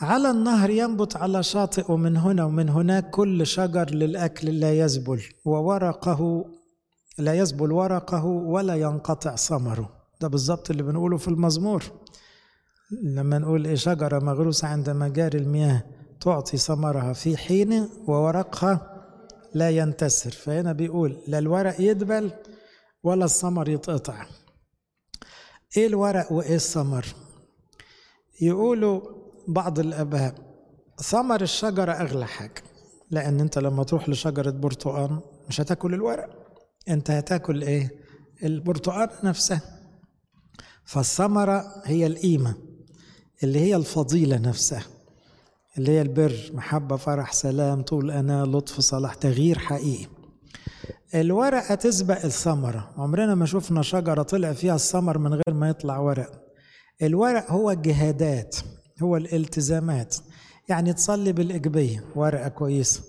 [0.00, 6.44] على النهر ينبت على شاطئ ومن هنا ومن هناك كل شجر للأكل لا يزبل وورقه
[7.18, 9.90] لا يزبل ورقه ولا ينقطع ثمره.
[10.20, 11.84] ده بالظبط اللي بنقوله في المزمور.
[13.02, 15.82] لما نقول إيه شجرة مغروسة عند مجاري المياه
[16.20, 18.96] تعطي ثمرها في حين وورقها
[19.54, 22.30] لا ينتسر فهنا بيقول لا الورق يدبل
[23.02, 24.26] ولا الثمر يتقطع.
[25.76, 27.06] إيه الورق وإيه الثمر؟
[28.40, 30.34] يقولوا بعض الاباء
[31.02, 32.62] ثمر الشجره أغلى حاجة
[33.10, 36.28] لأن أنت لما تروح لشجرة برتقال مش هتاكل الورق
[36.88, 37.90] أنت هتاكل إيه؟
[38.42, 39.60] البرتقال نفسها.
[40.84, 42.54] فالثمرة هي القيمة
[43.42, 44.82] اللي هي الفضيلة نفسها
[45.78, 50.06] اللي هي البر محبة فرح سلام طول أنا لطف صلاح تغيير حقيقي.
[51.14, 52.90] الورقة تسبق الثمرة.
[52.96, 56.44] عمرنا ما شفنا شجرة طلع فيها الثمر من غير ما يطلع ورق.
[57.02, 58.56] الورق هو الجهادات
[59.02, 60.16] هو الالتزامات.
[60.68, 63.02] يعني تصلي بالإجبية ورقة كويسة.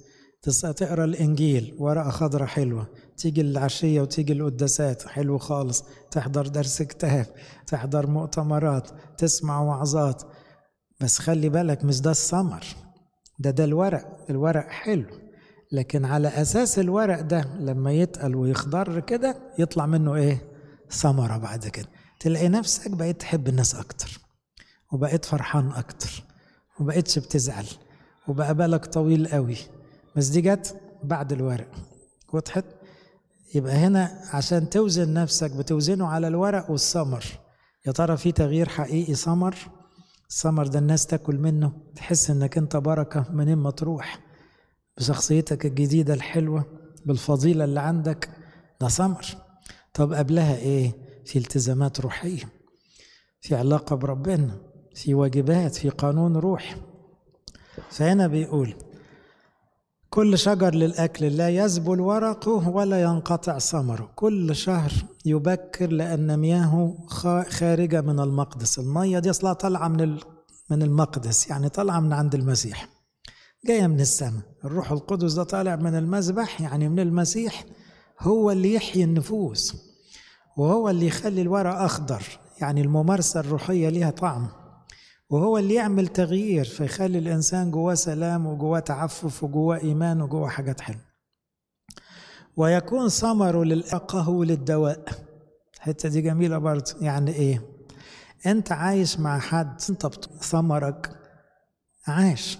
[0.76, 2.88] تقرأ الإنجيل ورقة خضرة حلوة.
[3.18, 5.84] تيجي العشية وتيجي القداسات حلو خالص.
[6.12, 7.26] تحضر درس كتاب
[7.68, 10.24] تحضر مؤتمرات تسمع وعظات.
[11.02, 12.66] بس خلي بالك مش ده الثمر
[13.40, 14.26] ده ده الورق.
[14.30, 15.06] الورق حلو.
[15.72, 20.42] لكن على أساس الورق ده لما يتقل ويخضر كده يطلع منه إيه؟
[20.92, 21.88] ثمره بعد كده.
[22.20, 24.21] تلاقي نفسك بقيت تحب الناس أكتر.
[24.92, 26.24] وبقيت فرحان أكتر
[26.80, 27.66] وبقيتش بتزعل
[28.28, 29.58] وبقى بالك طويل قوي.
[30.16, 31.68] بس دي جت بعد الورق.
[32.34, 32.66] وضحت؟
[33.56, 37.24] يبقى هنا عشان توزن نفسك بتوزنه على الورق والثمر
[37.88, 39.56] يا ترى في تغيير حقيقي ثمر
[40.30, 44.20] الثمر ده الناس تاكل منه تحس إنك أنت بركة منين ما تروح.
[44.98, 46.66] بشخصيتك الجديدة الحلوة
[47.06, 48.30] بالفضيلة اللي عندك
[48.82, 49.26] ده ثمر
[49.94, 50.92] طب قبلها إيه؟
[51.26, 52.44] في التزامات روحية
[53.42, 54.58] في علاقة بربنا.
[54.96, 56.76] في واجبات في قانون روحي
[57.90, 58.76] فهنا بيقول
[60.14, 64.12] كل شجر للأكل لا يذبل ورقه ولا ينقطع ثمره.
[64.16, 64.92] كل شهر
[65.26, 66.98] يبكر لأن مياهه
[67.50, 68.80] خارجة من المقدس.
[68.80, 70.18] المية دي أصلا طالعة من
[70.70, 72.90] من المقدس يعني طالعة من عند المسيح.
[73.66, 74.42] جاية من السماء.
[74.66, 77.66] الروح القدس ده طالع من المذبح يعني من المسيح.
[78.20, 79.76] هو اللي يحيي النفوس
[80.58, 82.24] وهو اللي يخلي الورق أخضر.
[82.62, 84.48] يعني الممارسة الروحية ليها طعم.
[85.32, 91.02] وهو اللي يعمل تغيير فيخلي الإنسان جواه سلام وجواه تعفف وجواه إيمان وجواه حاجات حلوة.
[92.58, 95.06] ويكون ثمره للأقه وللدواء
[95.76, 96.94] الحتة دي جميلة برضه.
[97.02, 97.62] يعني إيه؟
[98.46, 100.08] أنت عايش مع حد أنت
[100.42, 101.12] ثمرك
[102.08, 102.60] عاش.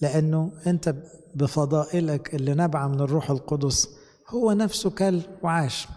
[0.00, 0.94] لأنه أنت
[1.34, 3.88] بفضائلك اللي نابعة من الروح القدس
[4.28, 5.88] هو نفسه كل وعاش.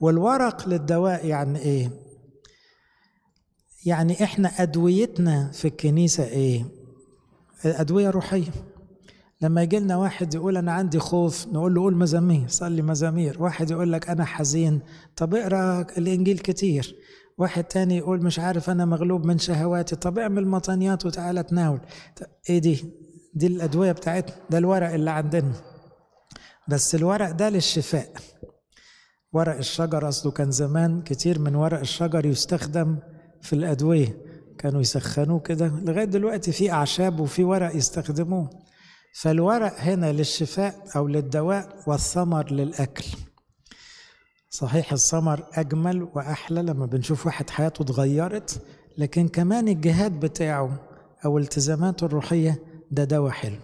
[0.00, 2.05] والورق للدواء يعني إيه؟
[3.86, 6.64] يعني إحنا أدويتنا في الكنيسة إيه؟
[7.64, 8.50] أدوية روحية.
[9.40, 13.42] لما يجي لنا واحد يقول أنا عندي خوف نقول له قول مزامير صلي مزامير.
[13.42, 14.80] واحد يقول لك أنا حزين
[15.16, 16.96] طب اقرأ الإنجيل كتير.
[17.38, 21.80] واحد تاني يقول مش عارف أنا مغلوب من شهواتي طب اعمل مطانيات وتعالى تناول.
[22.50, 22.84] إيه دي؟
[23.34, 25.52] دي الأدوية بتاعتنا ده الورق اللي عندنا.
[26.68, 28.08] بس الورق ده للشفاء.
[29.32, 32.96] ورق الشجر أصله كان زمان كتير من ورق الشجر يستخدم
[33.42, 34.16] في الأدوية.
[34.58, 35.72] كانوا يسخنوه كده.
[35.82, 38.50] لغاية دلوقتي في أعشاب وفي ورق يستخدموه.
[39.14, 43.04] فالورق هنا للشفاء أو للدواء والثمر للأكل.
[44.50, 48.62] صحيح الثمر أجمل وأحلى لما بنشوف واحد حياته اتغيرت
[48.98, 50.80] لكن كمان الجهاد بتاعه
[51.24, 53.58] أو التزاماته الروحية ده دواء حلو.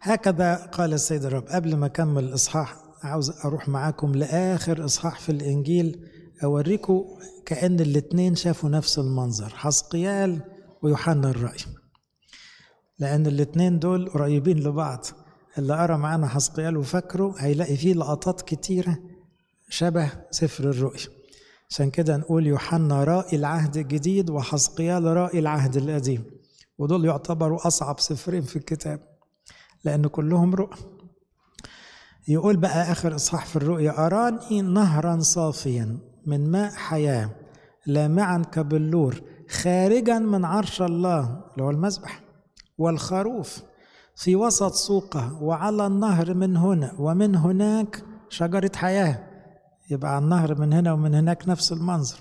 [0.00, 1.46] هكذا قال السيد الرب.
[1.48, 6.08] قبل ما أكمل الإصحاح عاوز أروح معاكم لآخر إصحاح في الإنجيل
[6.44, 7.04] أوريكم
[7.46, 10.40] كأن الاتنين شافوا نفس المنظر حسقيال
[10.82, 11.58] ويوحنا الرأي.
[12.98, 15.04] لأن الاتنين دول قريبين لبعض.
[15.58, 18.98] اللي قرأ معانا حسقيال وفكره هيلاقي فيه لقطات كتيرة
[19.68, 21.06] شبه سفر الرؤيا
[21.70, 26.24] عشان كده نقول يوحنا رائي العهد الجديد وحسقيال رائي العهد القديم.
[26.78, 29.00] ودول يعتبروا أصعب سفرين في الكتاب
[29.84, 30.76] لأن كلهم رؤى.
[32.28, 35.98] يقول بقى آخر إصحاح في الرؤيا أراني نهرا صافيا.
[36.28, 37.30] من ماء حياة
[37.86, 41.20] لامعا كبلور خارجا من عرش الله
[41.52, 42.20] اللي هو المذبح
[42.78, 43.62] والخروف
[44.16, 49.18] في وسط سوقه وعلى النهر من هنا ومن هناك شجرة حياة.
[49.90, 52.18] يبقى على النهر من هنا ومن هناك نفس المنظر.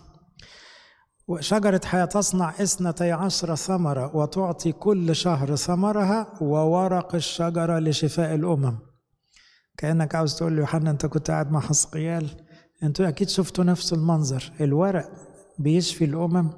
[1.28, 8.78] وشجرة حياة تصنع اثنتي عشر ثمرة وتعطي كل شهر ثمرها وورق الشجرة لشفاء الأمم.
[9.78, 12.47] كأنك عاوز تقول له يوحنا أنت كنت قاعد مع حسقيال؟
[12.84, 14.52] أنتوا أكيد شفتوا نفس المنظر.
[14.62, 15.12] الورق
[15.60, 16.50] بيشفي الأمم.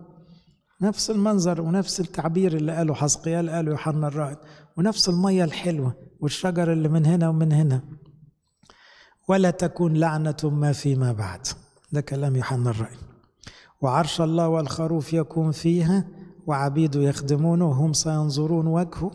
[0.82, 4.38] نفس المنظر ونفس التعبير اللي قاله حسقيال قاله يوحنا الرائد.
[4.78, 7.82] ونفس المية الحلوة والشجر اللي من هنا ومن هنا.
[9.28, 11.48] ولا تكون لعنة ما فيما بعد.
[11.92, 12.98] ده كلام يوحنا الرائد.
[13.82, 16.08] وعرش الله والخروف يكون فيها
[16.48, 19.12] وعبيده يخدمونه وهم سينظرون وجهه.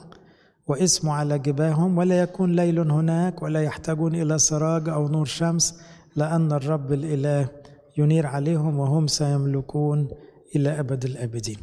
[0.67, 1.99] واسمه على جباههم.
[1.99, 5.81] ولا يكون ليل هناك ولا يحتاجون إلى سراج أو نور شمس.
[6.17, 7.49] لأن الرب الإله
[7.97, 10.09] ينير عليهم وهم سيملكون
[10.57, 11.59] إلى أبد الآبدين.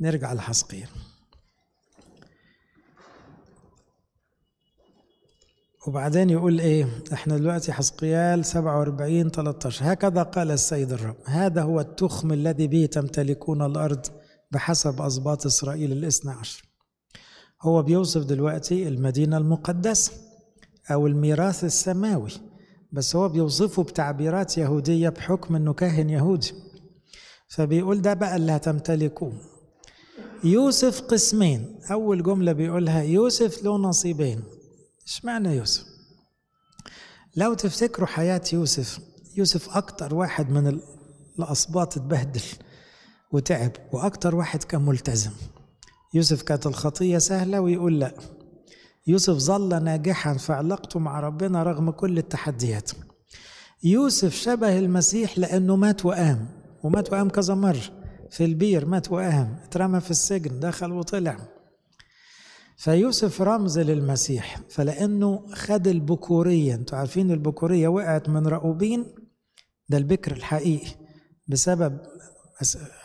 [0.00, 0.88] نرجع لحسقيل.
[5.86, 11.16] وبعدين يقول إيه؟ إحنا دلوقتي حسقيال 47 13 هكذا قال السيد الرب.
[11.24, 14.06] هذا هو التخم الذي به تمتلكون الأرض
[14.52, 16.64] بحسب اسباط إسرائيل الاثنى عشر.
[17.62, 20.12] هو بيوصف دلوقتي المدينة المقدسة
[20.90, 22.30] أو الميراث السماوي.
[22.94, 26.52] بس هو بيوصفه بتعبيرات يهودية بحكم إنه كاهن يهودي.
[27.48, 29.32] فبيقول ده بقى اللي هتمتلكوه.
[30.44, 31.78] يوسف قسمين.
[31.90, 34.40] أول جملة بيقولها يوسف له نصيبين.
[35.06, 35.84] إشمعنى يوسف؟
[37.36, 38.98] لو تفتكروا حياة يوسف
[39.36, 40.80] يوسف أكتر واحد من
[41.38, 42.42] الأسباط اتبهدل
[43.32, 45.30] وتعب وأكتر واحد كان ملتزم
[46.14, 48.14] يوسف كانت الخطية سهلة ويقول لا.
[49.06, 52.90] يوسف ظل ناجحا في علاقته مع ربنا رغم كل التحديات.
[53.82, 56.48] يوسف شبه المسيح لأنه مات وقام
[56.82, 57.82] ومات وقام كذا مرة
[58.30, 61.36] في البير مات وقام اترمى في السجن دخل وطلع.
[62.76, 66.74] فيوسف رمز للمسيح فلأنه خد البكورية.
[66.74, 69.06] أنتوا عارفين البكورية وقعت من رأوبين
[69.88, 70.90] ده البكر الحقيقي.
[71.48, 71.98] بسبب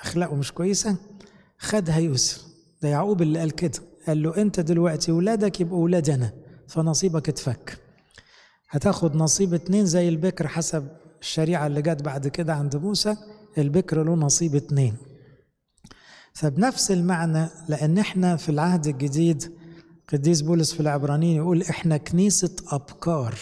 [0.01, 0.97] أخلاقه مش كويسة
[1.57, 2.43] خدها يوسف.
[2.81, 3.88] ده يعقوب اللي قال كده.
[4.09, 6.33] قال له أنت دلوقتي ولادك يبقوا ولادنا
[6.67, 7.77] فنصيبك اتفك
[8.69, 10.87] هتاخد نصيب اتنين زي البكر حسب
[11.21, 13.15] الشريعة اللي جت بعد كده عند موسى.
[13.57, 14.95] البكر له نصيب اتنين.
[16.33, 19.51] فبنفس المعنى لأن إحنا في العهد الجديد
[20.13, 23.35] قديس بولس في العبرانيين يقول إحنا كنيسة أبكار.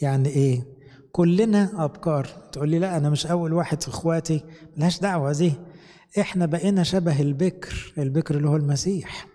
[0.00, 0.64] يعني إيه؟
[1.12, 2.26] كلنا أبكار.
[2.52, 4.44] تقول لي لا أنا مش أول واحد في إخواتي.
[4.76, 5.52] ملهاش دعوة دي
[6.20, 9.26] إحنا بقينا شبه البكر البكر اللي هو المسيح.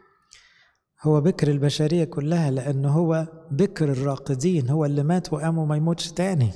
[1.04, 6.52] هو بكر البشرية كلها لأنه هو بكر الراقدين هو اللي مات وقام وما يموتش تاني.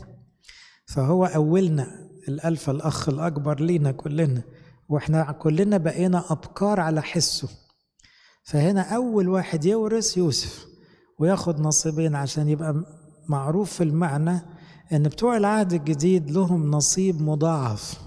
[0.86, 4.42] فهو أولنا الألفا الأخ الأكبر لينا كلنا.
[4.90, 7.50] وإحنا كلنا بقينا أبكار على حسه.
[8.44, 10.66] فهنا أول واحد يورث يوسف
[11.20, 12.84] وياخد نصيبين عشان يبقى
[13.30, 14.42] معروف في المعنى
[14.94, 18.02] إن بتوع العهد الجديد لهم نصيب مضاعف.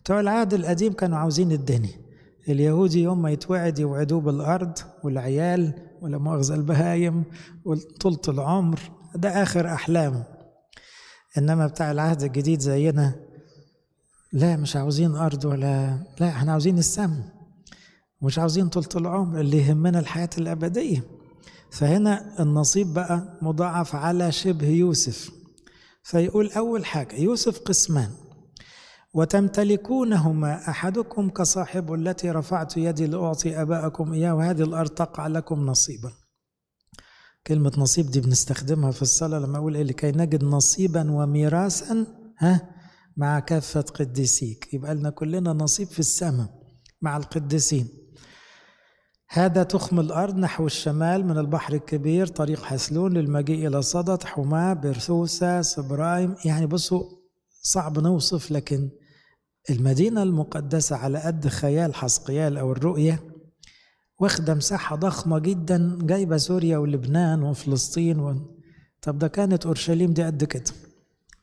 [0.00, 2.01] بتوع العهد القديم كانوا عاوزين الدنيا.
[2.48, 7.24] اليهودي يوم ما يتوعد يوعدوه بالأرض والعيال ولا مؤاخذة البهايم
[7.64, 8.80] وطولة العمر
[9.14, 10.24] ده آخر أحلامه.
[11.38, 13.14] إنما بتاع العهد الجديد زينا
[14.32, 17.22] لا مش عاوزين أرض ولا لا إحنا عاوزين السم.
[18.22, 21.04] مش عاوزين طولة العمر اللي يهمنا الحياة الأبدية.
[21.70, 25.30] فهنا النصيب بقى مضاعف على شبه يوسف.
[26.02, 28.10] فيقول أول حاجة يوسف قسمان.
[29.14, 36.12] وتمتلكونهما أحدكم كصاحب التي رفعت يدي لأعطي أباءكم إياه وهذه الأرض تقع لكم نصيبا.
[37.46, 42.06] كلمة نصيب دي بنستخدمها في الصلاة لما أقول إيه؟ لكي نجد نصيبا وميراثا
[42.38, 42.70] ها؟
[43.16, 44.74] مع كافة قديسيك.
[44.74, 46.48] يبقى لنا كلنا نصيب في السماء
[47.02, 47.88] مع القديسين.
[49.28, 55.62] هذا تخم الأرض نحو الشمال من البحر الكبير طريق حسلون للمجيء إلى صدد حماة برسوسة
[55.62, 56.34] سبرايم.
[56.44, 57.02] يعني بصوا
[57.62, 58.90] صعب نوصف لكن
[59.70, 63.22] المدينة المقدسة على قد خيال حسقيال أو الرؤية
[64.20, 68.34] واخدة مساحة ضخمة جدا جايبة سوريا ولبنان وفلسطين و...
[69.02, 70.72] طب ده كانت أورشليم دي قد كده؟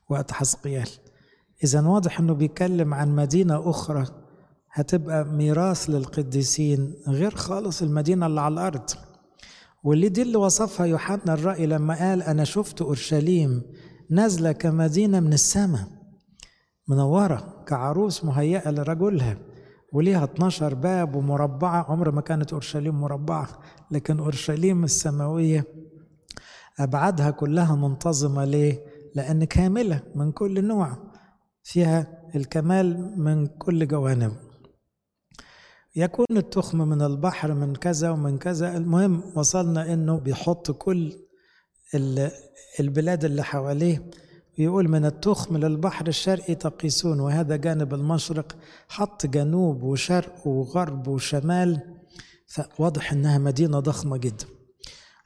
[0.09, 0.89] وقت حسقيال.
[1.63, 4.05] إذا واضح إنه بيتكلم عن مدينة أخرى
[4.71, 8.89] هتبقى ميراث للقديسين غير خالص المدينة اللي على الأرض.
[9.83, 13.61] واللي دي اللي وصفها يوحنا الرأي لما قال أنا شفت أورشليم
[14.09, 15.98] نازلة كمدينة من السماء.
[16.89, 19.37] منورة كعروس مهيئة لرجلها
[19.93, 23.47] وليها 12 باب ومربعة عمر ما كانت أورشليم مربعة
[23.91, 25.65] لكن أورشليم السماوية
[26.79, 28.85] أبعادها كلها منتظمة ليه؟
[29.15, 30.97] لأن كاملة من كل نوع
[31.63, 34.31] فيها الكمال من كل جوانب
[35.95, 41.13] يكون التخم من البحر من كذا ومن كذا المهم وصلنا إنه بيحط كل
[42.79, 44.09] البلاد اللي حواليه
[44.59, 48.55] يقول من التخم للبحر الشرقي تقيسون وهذا جانب المشرق
[48.89, 51.79] حط جنوب وشرق وغرب وشمال.
[52.47, 54.45] فواضح إنها مدينة ضخمة جدا.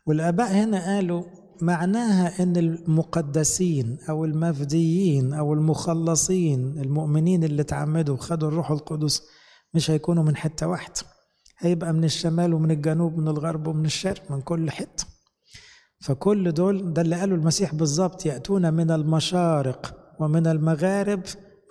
[0.05, 1.23] والآباء هنا قالوا
[1.61, 9.23] معناها إن المقدسين أو المفديين أو المخلصين المؤمنين اللي تعمدوا وخدوا الروح القدس
[9.73, 10.93] مش هيكونوا من حتة واحدة.
[11.57, 15.12] هيبقى من الشمال ومن الجنوب من الغرب ومن الشرق من كل حتة.
[16.03, 21.19] فكل دول ده اللي قاله المسيح بالظبط يأتون من المشارق ومن المغارب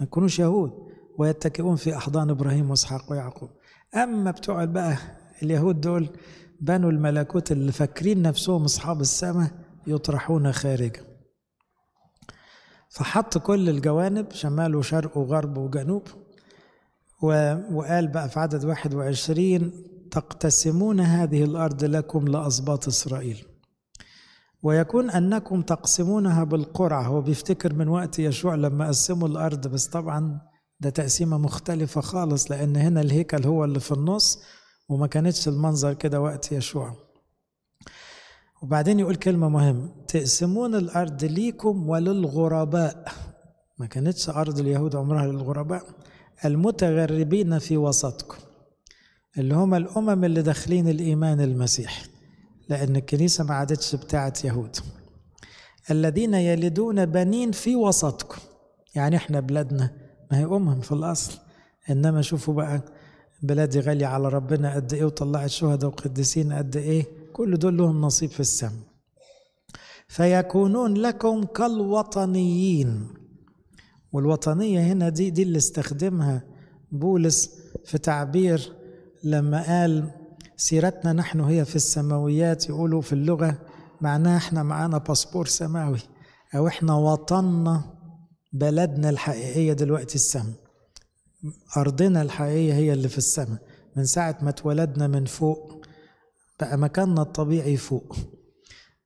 [0.00, 0.70] ما يكونوش يهود
[1.18, 3.50] ويتكئون في أحضان إبراهيم وإسحاق ويعقوب.
[3.94, 4.96] أما بتوع بقى
[5.42, 6.08] اليهود دول
[6.60, 9.50] بنوا الملكوت اللي فاكرين نفسهم أصحاب السماء
[9.86, 11.00] يطرحون خارجا
[12.90, 16.02] فحط كل الجوانب شمال وشرق وغرب وجنوب
[17.72, 19.72] وقال بقى في عدد 21
[20.10, 23.44] تقتسمون هذه الأرض لكم لأسباط إسرائيل.
[24.62, 27.02] ويكون أنكم تقسمونها بالقرعة.
[27.02, 30.40] هو بيفتكر من وقت يشوع لما قسموا الأرض بس طبعا
[30.80, 34.42] ده تقسيمة مختلفة خالص لأن هنا الهيكل هو اللي في النص
[34.88, 36.94] وما كانتش المنظر كده وقت يشوع.
[38.62, 43.12] وبعدين يقول كلمة مهمة تقسمون الأرض ليكم وللغرباء.
[43.78, 45.82] ما كانتش أرض اليهود عمرها للغرباء
[46.44, 48.36] المتغربين في وسطكم
[49.38, 52.11] اللي هم الأمم اللي داخلين الإيمان المسيحي.
[52.72, 54.76] لأن الكنيسة ما عادتش بتاعت يهود.
[55.90, 58.40] الذين يلدون بنين في وسطكم.
[58.94, 59.90] يعني إحنا بلادنا
[60.30, 61.38] ما هي أمم في الأصل.
[61.90, 62.82] إنما شوفوا بقى
[63.42, 67.06] بلادي غالية على ربنا قد إيه وطلعت شهداء وقديسين قد إيه.
[67.32, 68.72] كل دول لهم نصيب في السماء
[70.08, 73.08] فيكونون لكم كالوطنيين.
[74.12, 76.42] والوطنية هنا دي دي اللي استخدمها
[76.92, 77.50] بولس
[77.84, 78.72] في تعبير
[79.24, 80.10] لما قال
[80.66, 83.58] سيرتنا نحن هي في السماويات يقولوا في اللغة
[84.00, 85.98] معناها إحنا معانا باسبور سماوي.
[86.54, 87.84] أو إحنا وطننا
[88.52, 90.54] بلدنا الحقيقية دلوقتي السماء.
[91.76, 93.58] أرضنا الحقيقية هي اللي في السماء.
[93.96, 95.86] من ساعة ما اتولدنا من فوق
[96.60, 98.16] بقى مكاننا الطبيعي فوق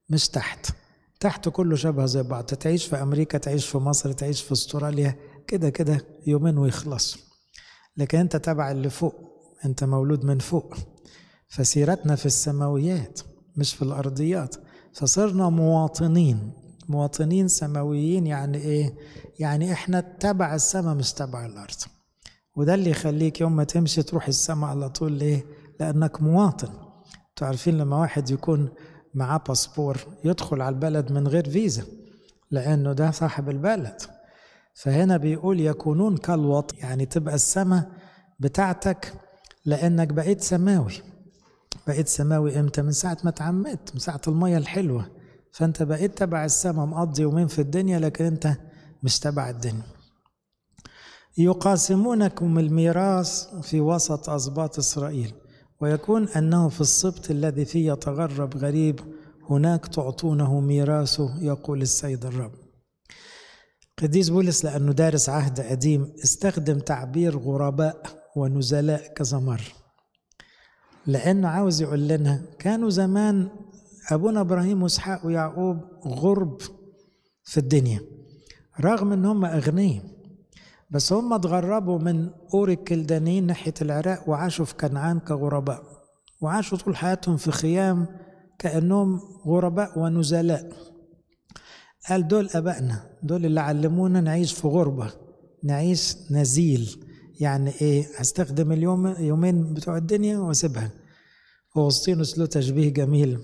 [0.09, 0.67] مش تحت.
[1.19, 2.43] تحت كله شبه زي بعض.
[2.43, 5.15] تعيش في أمريكا تعيش في مصر تعيش في أستراليا
[5.47, 7.17] كده كده يومين ويخلص.
[7.97, 9.15] لكن أنت تبع اللي فوق
[9.65, 10.75] أنت مولود من فوق.
[11.47, 13.19] فسيرتنا في السماويات
[13.55, 14.55] مش في الأرضيات.
[14.93, 16.51] فصرنا مواطنين.
[16.89, 18.93] مواطنين سماويين يعني إيه؟
[19.39, 21.75] يعني إحنا تبع السماء مش تبع الأرض.
[22.55, 25.45] وده اللي يخليك يوم ما تمشي تروح السماء على طول ليه؟
[25.79, 26.69] لأنك مواطن.
[27.35, 28.69] تعرفين لما واحد يكون
[29.13, 31.83] معاه باسبور يدخل على البلد من غير فيزا
[32.51, 34.01] لأنه ده صاحب البلد.
[34.73, 37.91] فهنا بيقول يكونون كالوط يعني تبقى السماء
[38.39, 39.13] بتاعتك
[39.65, 40.93] لأنك بقيت سماوي.
[41.87, 45.11] بقيت سماوي إمتى؟ من ساعة ما اتعمدت من ساعة المية الحلوة.
[45.51, 48.57] فأنت بقيت تبع السماء مقضي يومين في الدنيا لكن أنت
[49.03, 49.83] مش تبع الدنيا.
[51.37, 55.33] يقاسمونكم الميراث في وسط أسباط إسرائيل
[55.81, 58.99] ويكون أنه في السبط الذي فيه يتغرب غريب
[59.49, 62.51] هناك تعطونه ميراثه يقول السيد الرب.
[64.01, 68.01] قديس بولس لأنه دارس عهد قديم استخدم تعبير غرباء
[68.35, 69.76] ونزلاء كذا مرة
[71.07, 73.49] لأنه عاوز يقول لنا كانوا زمان
[74.11, 75.77] أبونا إبراهيم وإسحاق ويعقوب
[76.07, 76.61] غرب
[77.43, 77.99] في الدنيا
[78.81, 80.03] رغم إن هم أغنياء
[80.91, 85.83] بس هم اتغربوا من أور الكلدانيين ناحية العراق وعاشوا في كنعان كغرباء
[86.41, 88.05] وعاشوا طول حياتهم في خيام
[88.59, 90.71] كأنهم غرباء ونزلاء.
[92.09, 95.11] قال دول أبائنا دول اللي علمونا نعيش في غربة
[95.63, 97.06] نعيش نزيل.
[97.39, 100.91] يعني إيه هستخدم اليوم يومين بتوع الدنيا وأسيبها.
[101.77, 103.39] أغسطينوس له تشبيه جميل.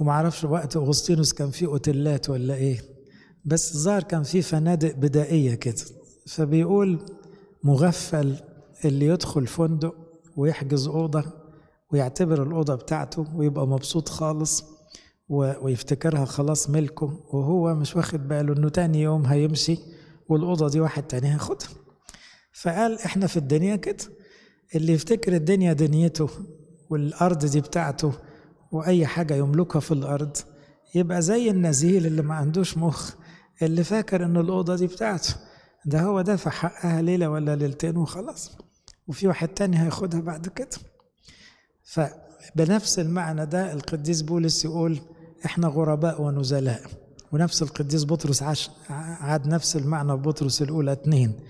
[0.00, 2.80] ومعرفش وقت أغسطينوس كان فيه أوتيلات ولا إيه
[3.44, 5.74] بس الظاهر كان في فنادق بدائية كده.
[6.26, 6.98] فبيقول
[7.64, 8.36] مغفل
[8.84, 9.94] اللي يدخل فندق
[10.36, 11.24] ويحجز أوضة
[11.92, 14.64] ويعتبر الأوضة بتاعته ويبقى مبسوط خالص
[15.28, 17.20] ويفتكرها خلاص ملكه.
[17.32, 19.78] وهو مش واخد باله إنه تاني يوم هيمشي
[20.28, 21.68] والأوضة دي واحد تاني هياخدها.
[22.52, 24.04] فقال إحنا في الدنيا كده
[24.74, 26.28] اللي يفتكر الدنيا دنيته
[26.90, 28.12] والأرض دي بتاعته
[28.72, 30.36] وأي حاجة يملكها في الأرض
[30.94, 33.14] يبقى زي النزيل اللي ما عندوش مخ
[33.62, 35.34] اللي فاكر إن الأوضة دي بتاعته
[35.86, 38.56] ده هو دافع حقها ليلة ولا ليلتين وخلاص
[39.06, 40.68] وفي واحد تاني هياخدها بعد كده.
[41.84, 45.00] فبنفس المعنى ده القديس بولس يقول
[45.44, 46.82] إحنا غرباء ونزلاء
[47.32, 48.70] ونفس القديس بطرس عاش
[49.20, 51.40] عاد نفس المعنى في بطرس الأولى اتنين.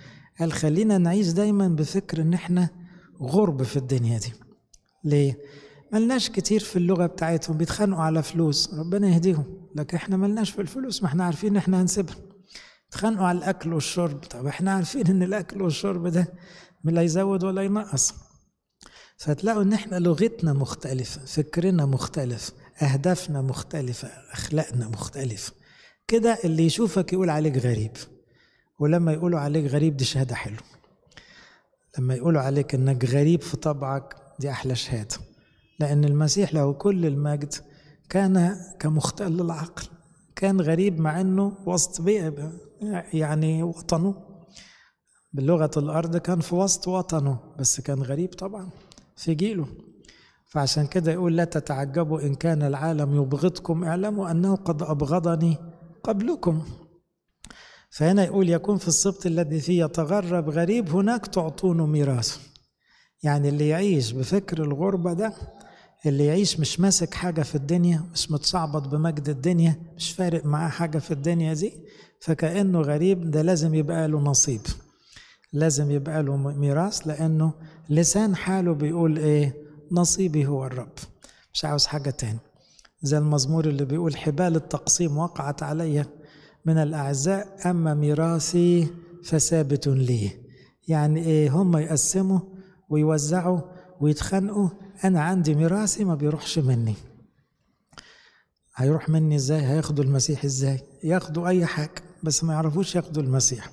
[0.43, 2.69] قال خلينا نعيش دايما بفكر إن إحنا
[3.21, 4.33] غرب في الدنيا دي؟
[5.05, 5.39] ليه؟
[5.93, 9.45] ملناش كتير في اللغة بتاعتهم بيتخانقوا على فلوس ربنا يهديهم
[9.77, 12.17] لكن إحنا ملناش في الفلوس ما إحنا عارفين إن إحنا هنسيبها
[12.89, 16.33] يتخانقوا على الأكل والشرب طب إحنا عارفين إن الأكل والشرب ده
[16.85, 18.15] لا يزود ولا ينقص.
[19.17, 22.51] فتلاقوا إن إحنا لغتنا مختلفة فكرنا مختلف
[22.83, 25.53] أهدافنا مختلفة أخلاقنا مختلفة
[26.09, 27.93] كده اللي يشوفك يقول عليك غريب.
[28.79, 30.61] ولما يقولوا عليك غريب دي شهادة حلوة.
[31.99, 35.17] لما يقولوا عليك إنك غريب في طبعك دي أحلى شهادة.
[35.81, 37.55] لأن المسيح له كل المجد
[38.09, 39.87] كان كمختل العقل
[40.37, 42.53] كان غريب مع أنه وسط بيئة
[43.13, 44.15] يعني وطنه.
[45.33, 48.71] بلغة الأرض كان في وسط وطنه بس كان غريب طبعا
[49.17, 49.67] في جيله.
[50.47, 55.57] فعشان كده يقول لا تتعجبوا إن كان العالم يبغضكم اعلموا أنه قد أبغضني
[56.05, 56.63] قبلكم.
[57.93, 62.41] فهنا يقول يكون في السبط الذي فيه يتغرب غريب هناك تعطونه ميراثه
[63.23, 65.33] يعني اللي يعيش بفكر الغربة ده
[66.07, 70.99] اللي يعيش مش ماسك حاجة في الدنيا مش متصعبط بمجد الدنيا مش فارق معاه حاجة
[70.99, 71.73] في الدنيا دي
[72.21, 74.61] فكأنه غريب ده لازم يبقى له نصيب.
[75.53, 77.53] لازم يبقى له ميراث لأنه
[77.89, 79.55] لسان حاله بيقول إيه؟
[79.93, 80.93] نصيبي هو الرب.
[81.55, 82.39] مش عاوز حاجة تاني.
[83.03, 86.05] زي المزمور اللي بيقول حبال التقسيم وقعت علي
[86.65, 88.89] من الأعزاء أما ميراثي
[89.25, 90.31] فثابت لي.
[90.89, 92.41] يعني إيه هم يقسموا
[92.89, 93.61] ويوزعوا
[94.01, 94.69] ويتخانقوا.
[95.05, 96.95] أنا عندي ميراثي ما بيروحش مني.
[98.77, 103.71] هيروح مني إزاي؟ هياخدوا المسيح إزاي؟ ياخدوا أي حاجة بس ما يعرفوش ياخدوا المسيح.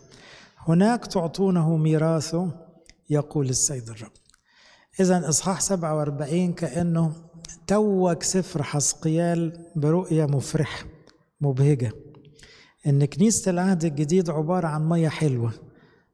[0.67, 2.51] هناك تعطونه ميراثه
[3.09, 4.11] يقول السيد الرب.
[4.99, 7.13] إذا إصحاح 47 كأنه
[7.67, 10.85] توج سفر حسقيال برؤية مفرحة
[11.41, 11.91] مبهجة.
[12.87, 15.53] إن كنيسة العهد الجديد عبارة عن مية حلوة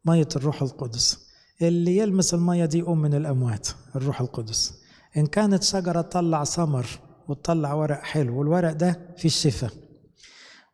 [0.06, 1.26] مية الروح القدس.
[1.62, 4.74] اللي يلمس المية دي يقوم من الأموات الروح القدس.
[5.18, 6.86] إن كانت شجرة تطلع ثمر
[7.28, 9.72] وتطلع ورق حلو والورق ده فيه الشفاء.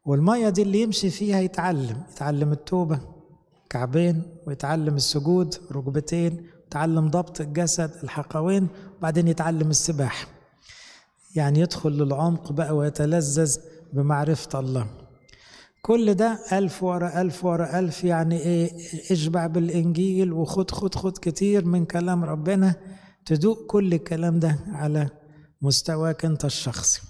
[0.06, 3.00] والمية دي اللي يمشي فيها يتعلم يتعلم التوبة
[3.70, 8.68] كعبين ويتعلم السجود ركبتين يتعلم ضبط الجسد الحقوين
[8.98, 10.28] وبعدين يتعلم السباحة.
[11.36, 13.58] يعني يدخل للعمق بقى ويتلذذ
[13.94, 14.88] بمعرفة الله.
[15.82, 18.72] كل ده ألف ورا ألف ورا ألف يعني إيه
[19.12, 22.76] اشبع بالإنجيل وخد خد خد كتير من كلام ربنا
[23.26, 25.10] تدوق كل الكلام ده على
[25.62, 27.02] مستواك أنت الشخصي.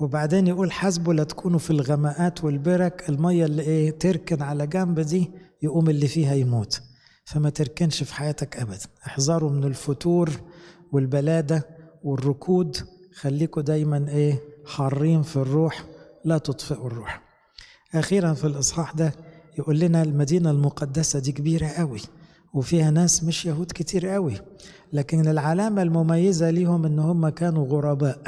[0.00, 5.30] وبعدين يقول حسبوا لا تكونوا في الغماءات والبرك المية اللي إيه تركن على جنب دي
[5.62, 6.82] يقوم اللي فيها يموت.
[7.24, 8.86] فما تركنش في حياتك أبدا.
[9.06, 10.30] احذروا من الفتور
[10.92, 11.66] والبلادة
[12.04, 12.76] والركود
[13.14, 15.84] خليكوا دايما إيه حارين في الروح
[16.24, 17.31] لا تطفئوا الروح.
[17.94, 19.12] أخيرا في الإصحاح ده
[19.58, 22.00] يقول لنا المدينة المقدسة دي كبيرة قوي
[22.54, 24.34] وفيها ناس مش يهود كتير قوي
[24.92, 28.22] لكن العلامة المميزة ليهم إن هم كانوا غرباء.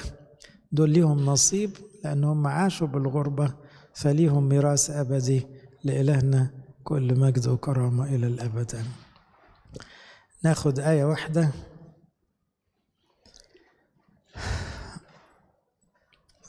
[0.72, 1.70] دول ليهم نصيب
[2.04, 3.54] لأن هم عاشوا بالغربة
[3.94, 5.46] فليهم ميراث أبدي
[5.84, 6.50] لإلهنا
[6.84, 8.84] كل مجد وكرامة إلى الأبد.
[10.44, 11.50] ناخد آية واحدة.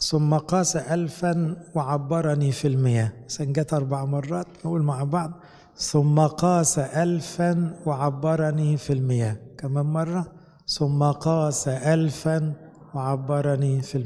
[0.09, 3.11] ثم قاس ألفا وعبرني في المياه.
[3.27, 5.31] سنجت أربع مرات نقول مع بعض.
[5.77, 9.37] ثم قاس ألفا وعبرني في المياه.
[9.57, 10.27] كمان مرة.
[10.67, 12.53] ثم قاس ألفا
[12.93, 14.03] وعبرني في المياه